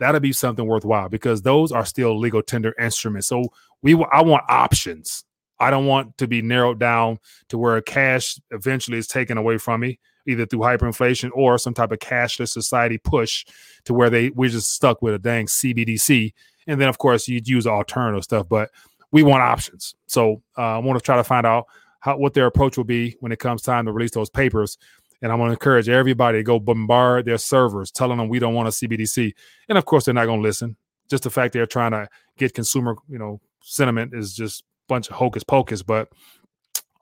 That'll 0.00 0.20
be 0.20 0.32
something 0.32 0.66
worthwhile 0.66 1.08
because 1.08 1.42
those 1.42 1.70
are 1.70 1.84
still 1.84 2.18
legal 2.18 2.42
tender 2.42 2.74
instruments. 2.76 3.28
So 3.28 3.44
we 3.82 3.94
I 4.12 4.22
want 4.22 4.42
options. 4.48 5.24
I 5.60 5.70
don't 5.70 5.86
want 5.86 6.18
to 6.18 6.26
be 6.26 6.42
narrowed 6.42 6.80
down 6.80 7.20
to 7.50 7.58
where 7.58 7.80
cash 7.80 8.40
eventually 8.50 8.98
is 8.98 9.06
taken 9.06 9.38
away 9.38 9.58
from 9.58 9.82
me 9.82 10.00
either 10.26 10.46
through 10.46 10.60
hyperinflation 10.60 11.30
or 11.34 11.58
some 11.58 11.74
type 11.74 11.92
of 11.92 11.98
cashless 11.98 12.48
society 12.48 12.98
push 12.98 13.44
to 13.84 13.94
where 13.94 14.10
they 14.10 14.30
we're 14.30 14.50
just 14.50 14.72
stuck 14.72 15.02
with 15.02 15.14
a 15.14 15.18
dang 15.18 15.46
CBDC. 15.46 16.32
And 16.66 16.80
then 16.80 16.88
of 16.88 16.98
course 16.98 17.28
you'd 17.28 17.48
use 17.48 17.66
alternative 17.66 18.24
stuff, 18.24 18.48
but 18.48 18.70
we 19.12 19.22
want 19.22 19.42
options. 19.42 19.94
So 20.06 20.42
uh, 20.56 20.76
I 20.76 20.78
want 20.78 20.98
to 20.98 21.04
try 21.04 21.16
to 21.16 21.24
find 21.24 21.46
out 21.46 21.66
how 22.00 22.16
what 22.16 22.34
their 22.34 22.46
approach 22.46 22.76
will 22.76 22.84
be 22.84 23.16
when 23.20 23.32
it 23.32 23.38
comes 23.38 23.62
time 23.62 23.86
to 23.86 23.92
release 23.92 24.12
those 24.12 24.30
papers. 24.30 24.78
And 25.22 25.30
I 25.30 25.34
want 25.34 25.50
to 25.50 25.52
encourage 25.52 25.88
everybody 25.88 26.38
to 26.38 26.42
go 26.42 26.58
bombard 26.58 27.26
their 27.26 27.36
servers, 27.36 27.90
telling 27.90 28.16
them 28.16 28.28
we 28.28 28.38
don't 28.38 28.54
want 28.54 28.68
a 28.68 28.70
CBDC. 28.70 29.32
And 29.68 29.76
of 29.76 29.84
course, 29.84 30.06
they're 30.06 30.14
not 30.14 30.24
going 30.24 30.40
to 30.40 30.42
listen. 30.42 30.76
Just 31.10 31.24
the 31.24 31.30
fact 31.30 31.52
they're 31.52 31.66
trying 31.66 31.90
to 31.90 32.08
get 32.38 32.54
consumer, 32.54 32.96
you 33.06 33.18
know, 33.18 33.38
sentiment 33.60 34.14
is 34.14 34.34
just 34.34 34.62
a 34.62 34.64
bunch 34.88 35.10
of 35.10 35.16
hocus 35.16 35.44
pocus. 35.44 35.82
But 35.82 36.08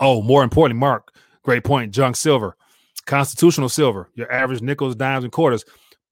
oh, 0.01 0.21
more 0.21 0.43
importantly, 0.43 0.81
Mark, 0.81 1.15
great 1.45 1.63
point. 1.63 1.95
Junk 1.95 2.17
silver 2.17 2.57
constitutional 3.09 3.69
silver, 3.69 4.09
your 4.15 4.31
average 4.31 4.63
nickels, 4.63 4.95
dimes, 4.95 5.25
and 5.25 5.33
quarters. 5.33 5.65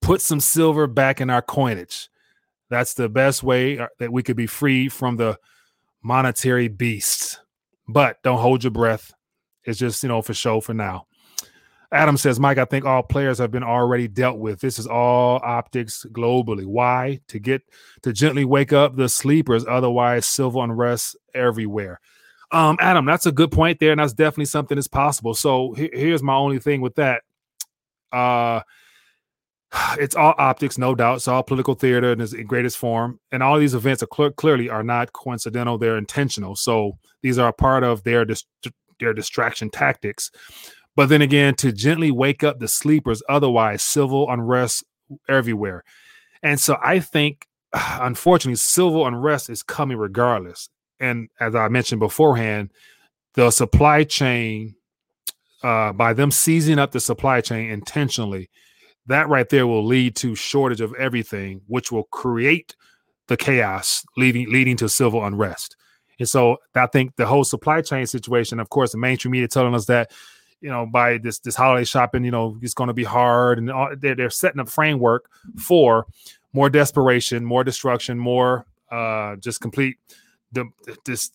Put 0.03 0.21
some 0.21 0.41
silver 0.41 0.89
back 0.89 1.21
in 1.21 1.31
our 1.31 1.43
coinage. 1.43 2.09
That's 2.69 2.95
the 2.95 3.09
best 3.09 3.45
way 3.45 3.79
uh, 3.79 3.87
that 4.01 4.13
we 4.13 4.25
could 4.25 4.37
be 4.37 4.49
free 4.49 4.89
from 4.89 5.17
the 5.17 5.39
monetary 6.03 6.67
beast. 6.67 7.41
But 7.87 8.21
don't 8.25 8.41
hold 8.41 8.65
your 8.65 8.73
breath. 8.73 9.13
It's 9.65 9.79
just, 9.79 10.03
you 10.03 10.09
know, 10.09 10.23
for 10.23 10.35
show 10.35 10.61
for 10.61 10.75
now. 10.75 11.07
Adam 11.93 12.17
says, 12.17 12.41
Mike, 12.41 12.59
I 12.59 12.65
think 12.65 12.85
all 12.85 13.03
players 13.03 13.39
have 13.39 13.53
been 13.53 13.63
already 13.63 14.09
dealt 14.09 14.39
with. 14.39 14.61
This 14.61 14.79
is 14.79 14.89
all 14.89 15.41
optics 15.45 16.05
globally. 16.11 16.67
Why? 16.67 17.21
To 17.29 17.39
get 17.39 17.63
to 18.03 18.13
gently 18.13 18.45
wake 18.45 18.73
up 18.73 18.97
the 18.97 19.09
sleepers. 19.09 19.65
Otherwise, 19.67 20.27
civil 20.27 20.63
unrest 20.63 21.17
everywhere. 21.35 22.01
Um, 22.53 22.77
Adam, 22.81 23.05
that's 23.05 23.27
a 23.27 23.33
good 23.33 23.51
point 23.51 23.81
there, 23.81 23.93
and 23.93 24.01
that's 24.01 24.13
definitely 24.13 24.45
something 24.47 24.77
that's 24.77 24.89
possible. 24.89 25.35
So 25.35 25.73
he- 25.75 25.91
here's 25.93 26.23
my 26.23 26.35
only 26.35 26.59
thing 26.59 26.81
with 26.81 26.95
that. 26.97 27.23
Uh, 28.13 28.61
it's 29.99 30.17
all 30.17 30.35
optics, 30.39 30.79
no 30.79 30.95
doubt. 30.95 31.17
It's 31.17 31.29
all 31.29 31.43
political 31.43 31.75
theater 31.75 32.13
in 32.13 32.21
its 32.21 32.35
greatest 32.47 32.79
form, 32.79 33.21
and 33.33 33.43
all 33.43 33.59
these 33.59 33.75
events 33.75 34.03
are 34.03 34.09
cl- 34.15 34.31
clearly 34.33 34.69
are 34.69 34.83
not 34.83 35.13
coincidental; 35.13 35.79
they're 35.79 35.99
intentional. 35.99 36.57
So 36.57 36.99
these 37.23 37.39
are 37.39 37.49
a 37.49 37.53
part 37.53 37.85
of 37.85 38.05
their 38.05 38.25
their 39.01 39.13
distraction 39.13 39.71
tactics. 39.71 40.31
But 40.95 41.11
then 41.11 41.21
again, 41.21 41.55
to 41.57 41.73
gently 41.73 42.11
wake 42.11 42.43
up 42.43 42.59
the 42.59 42.69
sleepers, 42.69 43.23
otherwise 43.29 43.83
civil 43.83 44.31
unrest 44.31 44.83
everywhere. 45.29 45.85
And 46.43 46.59
so 46.59 46.79
I 46.83 47.01
think, 47.01 47.47
unfortunately, 47.75 48.57
civil 48.57 49.07
unrest 49.07 49.51
is 49.51 49.63
coming 49.63 49.99
regardless 49.99 50.71
and 51.01 51.29
as 51.41 51.55
I 51.55 51.69
mentioned 51.69 52.01
beforehand, 52.01 52.71
the 53.35 53.51
supply 53.51 54.05
chain, 54.05 54.75
uh, 55.63 55.93
by 55.93 56.13
them 56.13 56.31
seizing 56.31 56.79
up 56.79 56.93
the 56.93 57.01
supply 57.01 57.41
chain 57.41 57.71
intentionally, 57.71 58.51
that 59.07 59.29
right 59.29 59.49
there 59.49 59.67
will 59.67 59.85
lead 59.85 60.17
to 60.17 60.35
shortage 60.35 60.81
of 60.81 60.95
everything, 60.95 61.61
which 61.67 61.93
will 61.93 62.05
create 62.05 62.75
the 63.29 63.37
chaos 63.37 64.05
leading 64.17 64.51
leading 64.51 64.77
to 64.77 64.89
civil 64.89 65.25
unrest. 65.25 65.77
And 66.19 66.29
so 66.29 66.59
I 66.75 66.87
think 66.87 67.17
the 67.17 67.27
whole 67.27 67.45
supply 67.45 67.83
chain 67.83 68.07
situation, 68.07 68.59
of 68.59 68.71
course, 68.71 68.93
the 68.93 68.99
mainstream 68.99 69.33
media 69.33 69.49
telling 69.49 69.75
us 69.75 69.87
that, 69.87 70.11
you 70.61 70.71
know, 70.71 70.87
by 70.87 71.19
this 71.19 71.39
this 71.41 71.55
holiday 71.55 71.85
shopping, 71.85 72.25
you 72.25 72.31
know, 72.31 72.59
it's 72.63 72.75
going 72.75 72.89
to 72.89 72.95
be 72.95 73.05
hard, 73.05 73.59
and 73.59 73.71
all, 73.71 73.91
they're, 73.97 74.15
they're 74.15 74.31
setting 74.31 74.61
up 74.61 74.69
framework 74.69 75.29
for 75.59 76.07
more 76.53 76.71
desperation, 76.71 77.45
more 77.45 77.65
destruction, 77.65 78.19
more 78.19 78.65
uh, 78.91 79.37
just 79.37 79.61
complete 79.61 79.97
the, 80.57 80.97
this, 81.05 81.31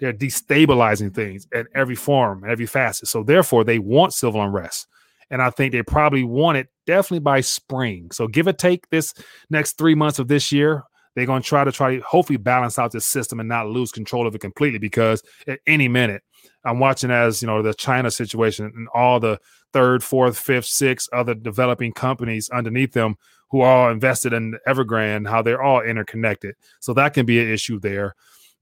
they're 0.00 0.12
destabilizing 0.12 1.14
things 1.14 1.46
at 1.54 1.66
every 1.74 1.94
form, 1.94 2.44
every 2.48 2.66
facet. 2.66 3.08
So 3.08 3.22
therefore, 3.22 3.64
they 3.64 3.78
want 3.78 4.12
civil 4.12 4.42
unrest, 4.42 4.86
and 5.30 5.40
I 5.40 5.50
think 5.50 5.72
they 5.72 5.82
probably 5.82 6.24
want 6.24 6.58
it 6.58 6.68
definitely 6.86 7.20
by 7.20 7.40
spring. 7.40 8.10
So 8.12 8.26
give 8.26 8.46
or 8.46 8.52
take 8.52 8.88
this 8.90 9.14
next 9.50 9.78
three 9.78 9.94
months 9.94 10.18
of 10.18 10.28
this 10.28 10.52
year, 10.52 10.82
they're 11.14 11.26
going 11.26 11.42
to 11.42 11.48
try 11.48 11.64
to 11.64 11.72
try 11.72 11.96
to 11.96 12.02
hopefully 12.02 12.36
balance 12.36 12.78
out 12.78 12.92
this 12.92 13.06
system 13.06 13.40
and 13.40 13.48
not 13.48 13.68
lose 13.68 13.92
control 13.92 14.26
of 14.26 14.34
it 14.34 14.40
completely. 14.40 14.78
Because 14.78 15.22
at 15.46 15.60
any 15.66 15.88
minute, 15.88 16.22
I'm 16.64 16.80
watching 16.80 17.10
as 17.10 17.40
you 17.40 17.46
know 17.46 17.62
the 17.62 17.74
China 17.74 18.10
situation 18.10 18.72
and 18.74 18.88
all 18.94 19.20
the 19.20 19.38
third, 19.72 20.02
fourth, 20.02 20.38
fifth, 20.38 20.66
sixth 20.66 21.08
other 21.12 21.34
developing 21.34 21.92
companies 21.92 22.48
underneath 22.50 22.92
them 22.92 23.16
who 23.50 23.60
are 23.60 23.90
invested 23.92 24.32
in 24.32 24.56
Evergrande, 24.66 25.28
how 25.28 25.42
they're 25.42 25.62
all 25.62 25.80
interconnected. 25.80 26.56
So 26.80 26.94
that 26.94 27.14
can 27.14 27.26
be 27.26 27.40
an 27.40 27.48
issue 27.48 27.78
there. 27.78 28.14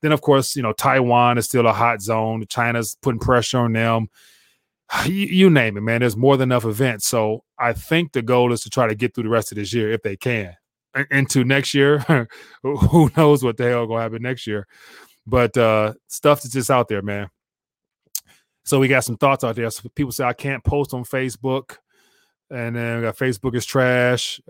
Then, 0.03 0.13
of 0.13 0.21
course, 0.21 0.57
you 0.57 0.63
know, 0.63 0.73
Taiwan 0.73 1.39
is 1.39 1.47
still 1.47 1.67
a 1.67 1.73
hot 1.73 2.03
zone. 2.03 2.45
China's 2.49 2.97
putting 3.01 3.21
pressure 3.21 3.59
on 3.59 3.73
them. 3.73 4.09
You, 5.07 5.15
you, 5.15 5.51
name 5.51 5.79
it, 5.79 5.81
man. 5.81 6.01
There's 6.01 6.19
more 6.19 6.37
than 6.37 6.51
enough 6.51 6.67
events. 6.67 7.07
So 7.07 7.45
I 7.59 7.73
think 7.73 8.13
the 8.13 8.21
goal 8.21 8.53
is 8.53 8.61
to 8.63 8.71
try 8.71 8.87
to 8.87 8.95
get 8.95 9.15
through 9.15 9.25
the 9.25 9.31
rest 9.31 9.51
of 9.51 9.57
this 9.57 9.73
year 9.73 9.91
if 9.91 10.03
they 10.03 10.17
can. 10.17 10.55
Into 11.11 11.45
next 11.45 11.73
year, 11.73 12.01
who 12.63 13.11
knows 13.17 13.43
what 13.43 13.57
the 13.57 13.71
hell 13.71 13.87
gonna 13.87 14.03
happen 14.03 14.21
next 14.21 14.47
year? 14.47 14.67
But 15.27 15.57
uh 15.57 15.95
stuff 16.09 16.43
that's 16.43 16.53
just 16.53 16.71
out 16.71 16.89
there, 16.89 17.01
man. 17.01 17.31
So 18.65 18.79
we 18.79 18.89
got 18.89 19.05
some 19.05 19.17
thoughts 19.17 19.45
out 19.45 19.57
there. 19.57 19.71
So 19.71 19.89
people 19.95 20.13
say 20.13 20.25
I 20.25 20.35
can't 20.35 20.63
post 20.63 20.93
on 20.93 21.05
Facebook, 21.05 21.79
and 22.51 22.77
then 22.77 22.97
we 22.97 23.03
got 23.03 23.17
Facebook 23.17 23.55
is 23.55 23.65
trash. 23.65 24.41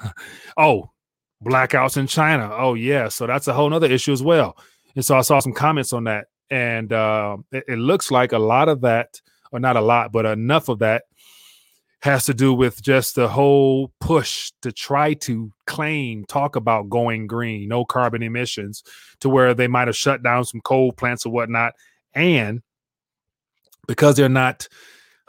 oh, 0.58 0.90
blackouts 1.44 1.96
in 1.96 2.06
China. 2.06 2.50
Oh 2.52 2.74
yeah, 2.74 3.08
so 3.08 3.26
that's 3.26 3.48
a 3.48 3.54
whole 3.54 3.72
other 3.72 3.90
issue 3.90 4.12
as 4.12 4.22
well. 4.22 4.56
And 4.96 5.04
so 5.04 5.16
I 5.16 5.20
saw 5.20 5.38
some 5.38 5.52
comments 5.52 5.92
on 5.92 6.04
that, 6.04 6.26
and 6.50 6.92
uh, 6.92 7.36
it, 7.52 7.64
it, 7.68 7.78
looks 7.78 8.10
like 8.10 8.32
a 8.32 8.38
lot 8.38 8.68
of 8.68 8.80
that 8.80 9.20
or 9.52 9.60
not 9.60 9.76
a 9.76 9.80
lot, 9.80 10.10
but 10.10 10.26
enough 10.26 10.68
of 10.68 10.80
that 10.80 11.04
has 12.00 12.24
to 12.24 12.34
do 12.34 12.52
with 12.52 12.82
just 12.82 13.14
the 13.14 13.28
whole 13.28 13.92
push 14.00 14.52
to 14.62 14.72
try 14.72 15.14
to 15.14 15.52
claim, 15.66 16.24
talk 16.24 16.56
about 16.56 16.88
going 16.88 17.26
green, 17.26 17.68
no 17.68 17.84
carbon 17.84 18.22
emissions, 18.22 18.82
to 19.20 19.28
where 19.28 19.54
they 19.54 19.66
might 19.66 19.88
have 19.88 19.96
shut 19.96 20.22
down 20.22 20.44
some 20.44 20.60
coal 20.60 20.92
plants 20.92 21.26
or 21.26 21.32
whatnot. 21.32 21.74
And 22.14 22.62
because 23.86 24.16
they're 24.16 24.28
not 24.28 24.68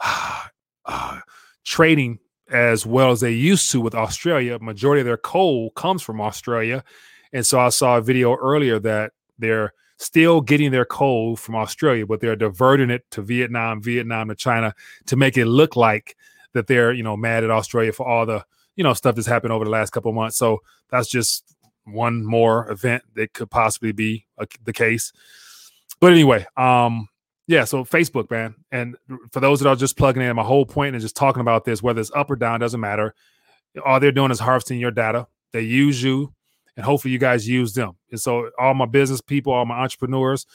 uh, 0.84 1.20
trading 1.64 2.18
as 2.50 2.86
well 2.86 3.10
as 3.10 3.20
they 3.20 3.32
used 3.32 3.70
to 3.72 3.80
with 3.80 3.94
Australia, 3.94 4.58
majority 4.58 5.00
of 5.00 5.06
their 5.06 5.16
coal 5.16 5.70
comes 5.70 6.02
from 6.02 6.20
Australia. 6.20 6.84
And 7.32 7.44
so 7.46 7.60
I 7.60 7.68
saw 7.68 7.98
a 7.98 8.02
video 8.02 8.36
earlier 8.36 8.78
that 8.80 9.12
they're 9.38 9.72
still 9.98 10.40
getting 10.40 10.70
their 10.70 10.84
coal 10.84 11.36
from 11.36 11.56
Australia, 11.56 12.06
but 12.06 12.20
they're 12.20 12.36
diverting 12.36 12.90
it 12.90 13.04
to 13.10 13.22
Vietnam, 13.22 13.82
Vietnam 13.82 14.28
to 14.28 14.34
China 14.34 14.74
to 15.06 15.16
make 15.16 15.36
it 15.36 15.46
look 15.46 15.76
like 15.76 16.16
that 16.52 16.66
they're 16.66 16.92
you 16.92 17.02
know 17.02 17.16
mad 17.16 17.44
at 17.44 17.50
Australia 17.50 17.92
for 17.92 18.06
all 18.06 18.26
the 18.26 18.44
you 18.76 18.84
know 18.84 18.94
stuff 18.94 19.14
that's 19.14 19.26
happened 19.26 19.52
over 19.52 19.64
the 19.64 19.70
last 19.70 19.90
couple 19.90 20.12
months. 20.12 20.36
So 20.36 20.62
that's 20.90 21.08
just 21.08 21.56
one 21.84 22.24
more 22.24 22.70
event 22.70 23.02
that 23.14 23.32
could 23.32 23.50
possibly 23.50 23.92
be 23.92 24.26
a, 24.38 24.46
the 24.64 24.72
case. 24.72 25.12
But 26.00 26.12
anyway, 26.12 26.46
um, 26.56 27.08
yeah. 27.46 27.64
So 27.64 27.84
Facebook, 27.84 28.30
man, 28.30 28.54
and 28.70 28.96
for 29.32 29.40
those 29.40 29.60
that 29.60 29.68
are 29.68 29.76
just 29.76 29.96
plugging 29.96 30.22
in, 30.22 30.36
my 30.36 30.44
whole 30.44 30.66
point 30.66 30.94
is 30.96 31.02
just 31.02 31.16
talking 31.16 31.40
about 31.40 31.64
this, 31.64 31.82
whether 31.82 32.00
it's 32.00 32.12
up 32.14 32.30
or 32.30 32.36
down, 32.36 32.60
doesn't 32.60 32.80
matter. 32.80 33.14
All 33.84 34.00
they're 34.00 34.12
doing 34.12 34.30
is 34.30 34.40
harvesting 34.40 34.78
your 34.78 34.90
data. 34.90 35.26
They 35.52 35.62
use 35.62 36.02
you, 36.02 36.32
and 36.78 36.84
hopefully 36.84 37.10
you 37.10 37.18
guys 37.18 37.48
use 37.48 37.74
them. 37.74 37.96
And 38.12 38.20
so 38.20 38.50
all 38.56 38.72
my 38.72 38.86
business 38.86 39.20
people, 39.20 39.52
all 39.52 39.66
my 39.66 39.80
entrepreneurs, 39.80 40.46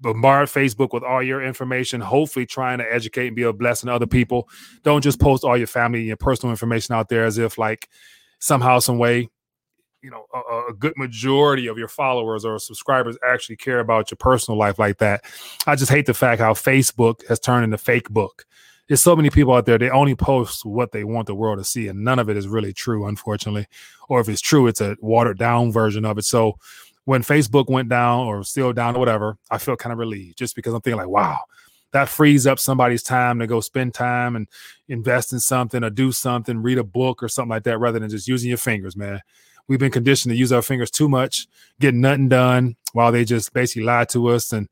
bombard 0.00 0.48
Facebook 0.48 0.94
with 0.94 1.02
all 1.02 1.22
your 1.22 1.42
information, 1.42 2.00
hopefully 2.00 2.46
trying 2.46 2.78
to 2.78 2.90
educate 2.90 3.26
and 3.26 3.36
be 3.36 3.42
a 3.42 3.52
blessing 3.52 3.88
to 3.88 3.94
other 3.94 4.06
people. 4.06 4.48
Don't 4.82 5.02
just 5.02 5.20
post 5.20 5.44
all 5.44 5.56
your 5.58 5.66
family 5.66 5.98
and 5.98 6.08
your 6.08 6.16
personal 6.16 6.50
information 6.50 6.94
out 6.94 7.10
there 7.10 7.26
as 7.26 7.36
if 7.36 7.58
like 7.58 7.90
somehow, 8.38 8.78
some 8.78 8.96
way, 8.96 9.28
you 10.02 10.10
know, 10.10 10.24
a, 10.32 10.70
a, 10.70 10.74
good 10.74 10.94
majority 10.96 11.66
of 11.66 11.76
your 11.76 11.88
followers 11.88 12.46
or 12.46 12.58
subscribers 12.58 13.18
actually 13.26 13.56
care 13.56 13.80
about 13.80 14.10
your 14.10 14.16
personal 14.16 14.56
life 14.56 14.78
like 14.78 14.96
that. 14.98 15.22
I 15.66 15.76
just 15.76 15.92
hate 15.92 16.06
the 16.06 16.14
fact 16.14 16.40
how 16.40 16.54
Facebook 16.54 17.26
has 17.28 17.40
turned 17.40 17.64
into 17.64 17.76
fake 17.76 18.08
book. 18.08 18.46
There's 18.88 19.00
so 19.00 19.16
many 19.16 19.30
people 19.30 19.54
out 19.54 19.66
there, 19.66 19.78
they 19.78 19.90
only 19.90 20.14
post 20.14 20.64
what 20.64 20.92
they 20.92 21.02
want 21.02 21.26
the 21.26 21.34
world 21.34 21.58
to 21.58 21.64
see, 21.64 21.88
and 21.88 22.04
none 22.04 22.20
of 22.20 22.28
it 22.30 22.36
is 22.36 22.46
really 22.46 22.72
true, 22.72 23.06
unfortunately. 23.06 23.66
Or 24.08 24.20
if 24.20 24.28
it's 24.28 24.40
true, 24.40 24.68
it's 24.68 24.80
a 24.80 24.96
watered 25.00 25.38
down 25.38 25.72
version 25.72 26.04
of 26.04 26.18
it. 26.18 26.24
So 26.24 26.58
when 27.04 27.22
Facebook 27.22 27.68
went 27.68 27.88
down 27.88 28.26
or 28.26 28.44
still 28.44 28.72
down 28.72 28.94
or 28.96 29.00
whatever, 29.00 29.38
I 29.50 29.58
felt 29.58 29.80
kind 29.80 29.92
of 29.92 29.98
relieved 29.98 30.38
just 30.38 30.54
because 30.54 30.72
I'm 30.72 30.80
thinking 30.82 30.98
like, 30.98 31.08
wow, 31.08 31.40
that 31.92 32.08
frees 32.08 32.46
up 32.46 32.58
somebody's 32.58 33.02
time 33.02 33.38
to 33.40 33.46
go 33.46 33.60
spend 33.60 33.94
time 33.94 34.36
and 34.36 34.46
invest 34.88 35.32
in 35.32 35.40
something 35.40 35.82
or 35.82 35.90
do 35.90 36.12
something, 36.12 36.62
read 36.62 36.78
a 36.78 36.84
book 36.84 37.22
or 37.22 37.28
something 37.28 37.50
like 37.50 37.64
that, 37.64 37.78
rather 37.78 37.98
than 37.98 38.10
just 38.10 38.28
using 38.28 38.48
your 38.48 38.58
fingers, 38.58 38.96
man. 38.96 39.20
We've 39.68 39.80
been 39.80 39.90
conditioned 39.90 40.30
to 40.30 40.36
use 40.36 40.52
our 40.52 40.62
fingers 40.62 40.92
too 40.92 41.08
much, 41.08 41.48
get 41.80 41.94
nothing 41.94 42.28
done 42.28 42.76
while 42.92 43.10
they 43.10 43.24
just 43.24 43.52
basically 43.52 43.82
lie 43.82 44.04
to 44.06 44.28
us 44.28 44.52
and 44.52 44.68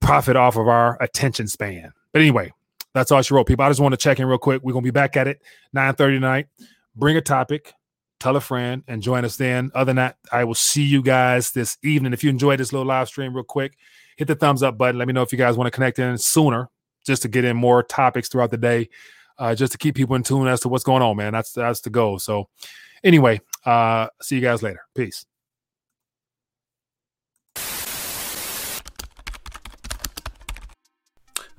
profit 0.00 0.36
off 0.36 0.56
of 0.56 0.68
our 0.68 0.96
attention 1.02 1.48
span. 1.48 1.92
But 2.12 2.22
anyway, 2.22 2.52
that's 2.94 3.12
all 3.12 3.22
she 3.22 3.34
wrote, 3.34 3.46
people. 3.46 3.64
I 3.64 3.68
just 3.68 3.80
want 3.80 3.92
to 3.92 3.96
check 3.96 4.18
in 4.18 4.26
real 4.26 4.38
quick. 4.38 4.62
We're 4.62 4.72
gonna 4.72 4.82
be 4.82 4.90
back 4.90 5.16
at 5.16 5.28
it 5.28 5.42
9 5.72 5.94
30 5.94 6.16
tonight. 6.16 6.46
Bring 6.96 7.16
a 7.16 7.20
topic, 7.20 7.72
tell 8.18 8.36
a 8.36 8.40
friend 8.40 8.82
and 8.88 9.02
join 9.02 9.24
us 9.24 9.36
then. 9.36 9.70
Other 9.74 9.86
than 9.86 9.96
that, 9.96 10.16
I 10.32 10.44
will 10.44 10.54
see 10.54 10.82
you 10.82 11.02
guys 11.02 11.52
this 11.52 11.76
evening. 11.82 12.12
If 12.12 12.24
you 12.24 12.30
enjoyed 12.30 12.60
this 12.60 12.72
little 12.72 12.86
live 12.86 13.08
stream, 13.08 13.34
real 13.34 13.44
quick, 13.44 13.76
hit 14.16 14.28
the 14.28 14.34
thumbs 14.34 14.62
up 14.62 14.76
button. 14.76 14.98
Let 14.98 15.08
me 15.08 15.14
know 15.14 15.22
if 15.22 15.32
you 15.32 15.38
guys 15.38 15.56
want 15.56 15.66
to 15.66 15.70
connect 15.70 15.98
in 15.98 16.18
sooner, 16.18 16.68
just 17.06 17.22
to 17.22 17.28
get 17.28 17.44
in 17.44 17.56
more 17.56 17.82
topics 17.82 18.28
throughout 18.28 18.50
the 18.50 18.58
day, 18.58 18.88
uh, 19.38 19.54
just 19.54 19.72
to 19.72 19.78
keep 19.78 19.94
people 19.94 20.16
in 20.16 20.22
tune 20.22 20.46
as 20.46 20.60
to 20.60 20.68
what's 20.68 20.84
going 20.84 21.02
on, 21.02 21.16
man. 21.16 21.32
That's 21.32 21.52
that's 21.52 21.80
the 21.80 21.90
goal. 21.90 22.18
So, 22.18 22.48
anyway, 23.04 23.40
uh, 23.64 24.08
see 24.20 24.36
you 24.36 24.42
guys 24.42 24.62
later. 24.62 24.82
Peace. 24.94 25.24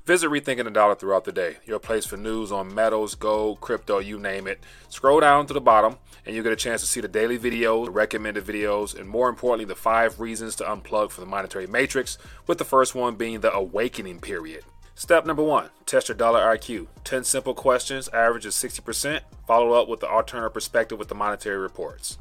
Visit 0.04 0.30
Rethinking 0.30 0.64
the 0.64 0.70
Dollar 0.72 0.96
throughout 0.96 1.22
the 1.22 1.30
day, 1.30 1.58
your 1.64 1.78
place 1.78 2.04
for 2.04 2.16
news 2.16 2.50
on 2.50 2.74
metals, 2.74 3.14
gold, 3.14 3.60
crypto, 3.60 4.00
you 4.00 4.18
name 4.18 4.48
it. 4.48 4.58
Scroll 4.88 5.20
down 5.20 5.46
to 5.46 5.54
the 5.54 5.60
bottom, 5.60 5.96
and 6.26 6.34
you'll 6.34 6.42
get 6.42 6.52
a 6.52 6.56
chance 6.56 6.80
to 6.80 6.88
see 6.88 7.00
the 7.00 7.06
daily 7.06 7.38
videos, 7.38 7.84
the 7.84 7.92
recommended 7.92 8.44
videos, 8.44 8.98
and 8.98 9.08
more 9.08 9.28
importantly, 9.28 9.64
the 9.64 9.76
five 9.76 10.18
reasons 10.18 10.56
to 10.56 10.64
unplug 10.64 11.12
from 11.12 11.22
the 11.22 11.30
monetary 11.30 11.68
matrix, 11.68 12.18
with 12.48 12.58
the 12.58 12.64
first 12.64 12.96
one 12.96 13.14
being 13.14 13.42
the 13.42 13.54
awakening 13.54 14.18
period. 14.18 14.64
Step 14.96 15.24
number 15.24 15.42
one 15.44 15.70
test 15.86 16.08
your 16.08 16.16
dollar 16.16 16.40
IQ. 16.40 16.88
10 17.04 17.22
simple 17.22 17.54
questions, 17.54 18.08
average 18.08 18.44
is 18.44 18.56
60%. 18.56 19.20
Follow 19.46 19.72
up 19.80 19.86
with 19.86 20.00
the 20.00 20.08
alternative 20.08 20.52
perspective 20.52 20.98
with 20.98 21.08
the 21.08 21.14
monetary 21.14 21.58
reports. 21.58 22.18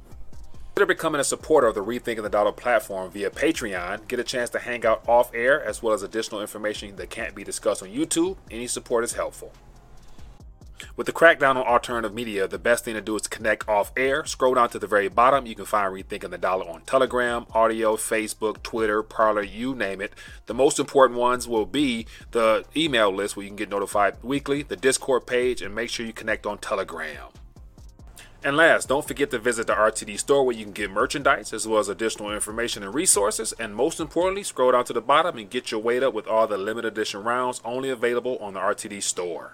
Consider 0.81 0.95
becoming 0.95 1.21
a 1.21 1.23
supporter 1.23 1.67
of 1.67 1.75
the 1.75 1.85
Rethinking 1.85 2.23
the 2.23 2.29
Dollar 2.29 2.51
platform 2.51 3.11
via 3.11 3.29
Patreon. 3.29 4.07
Get 4.07 4.19
a 4.19 4.23
chance 4.23 4.49
to 4.49 4.57
hang 4.57 4.83
out 4.83 5.07
off 5.07 5.29
air 5.31 5.63
as 5.63 5.83
well 5.83 5.93
as 5.93 6.01
additional 6.01 6.41
information 6.41 6.95
that 6.95 7.11
can't 7.11 7.35
be 7.35 7.43
discussed 7.43 7.83
on 7.83 7.89
YouTube. 7.89 8.37
Any 8.49 8.65
support 8.65 9.03
is 9.03 9.13
helpful. 9.13 9.53
With 10.95 11.05
the 11.05 11.13
crackdown 11.13 11.51
on 11.51 11.57
alternative 11.57 12.15
media, 12.15 12.47
the 12.47 12.57
best 12.57 12.83
thing 12.83 12.95
to 12.95 13.01
do 13.01 13.15
is 13.15 13.27
connect 13.27 13.69
off 13.69 13.91
air. 13.95 14.25
Scroll 14.25 14.55
down 14.55 14.69
to 14.69 14.79
the 14.79 14.87
very 14.87 15.07
bottom. 15.07 15.45
You 15.45 15.53
can 15.53 15.65
find 15.65 15.93
Rethinking 15.93 16.31
the 16.31 16.39
Dollar 16.39 16.67
on 16.67 16.81
Telegram, 16.81 17.45
audio, 17.53 17.95
Facebook, 17.95 18.63
Twitter, 18.63 19.03
Parler, 19.03 19.43
you 19.43 19.75
name 19.75 20.01
it. 20.01 20.13
The 20.47 20.55
most 20.55 20.79
important 20.79 21.19
ones 21.19 21.47
will 21.47 21.67
be 21.67 22.07
the 22.31 22.65
email 22.75 23.11
list 23.11 23.37
where 23.37 23.43
you 23.43 23.51
can 23.51 23.55
get 23.55 23.69
notified 23.69 24.15
weekly, 24.23 24.63
the 24.63 24.75
Discord 24.77 25.27
page, 25.27 25.61
and 25.61 25.75
make 25.75 25.91
sure 25.91 26.07
you 26.07 26.11
connect 26.11 26.47
on 26.47 26.57
Telegram. 26.57 27.27
And 28.43 28.57
last, 28.57 28.89
don't 28.89 29.07
forget 29.07 29.29
to 29.31 29.37
visit 29.37 29.67
the 29.67 29.73
RTD 29.73 30.17
store 30.17 30.43
where 30.43 30.55
you 30.55 30.63
can 30.63 30.73
get 30.73 30.89
merchandise 30.89 31.53
as 31.53 31.67
well 31.67 31.79
as 31.79 31.89
additional 31.89 32.33
information 32.33 32.81
and 32.81 32.91
resources. 32.91 33.53
And 33.59 33.75
most 33.75 33.99
importantly, 33.99 34.41
scroll 34.41 34.71
down 34.71 34.85
to 34.85 34.93
the 34.93 35.01
bottom 35.01 35.37
and 35.37 35.47
get 35.47 35.69
your 35.69 35.79
weight 35.79 36.01
up 36.01 36.15
with 36.15 36.25
all 36.25 36.47
the 36.47 36.57
limited 36.57 36.93
edition 36.93 37.23
rounds 37.23 37.61
only 37.63 37.91
available 37.91 38.37
on 38.39 38.55
the 38.55 38.59
RTD 38.59 39.03
store. 39.03 39.51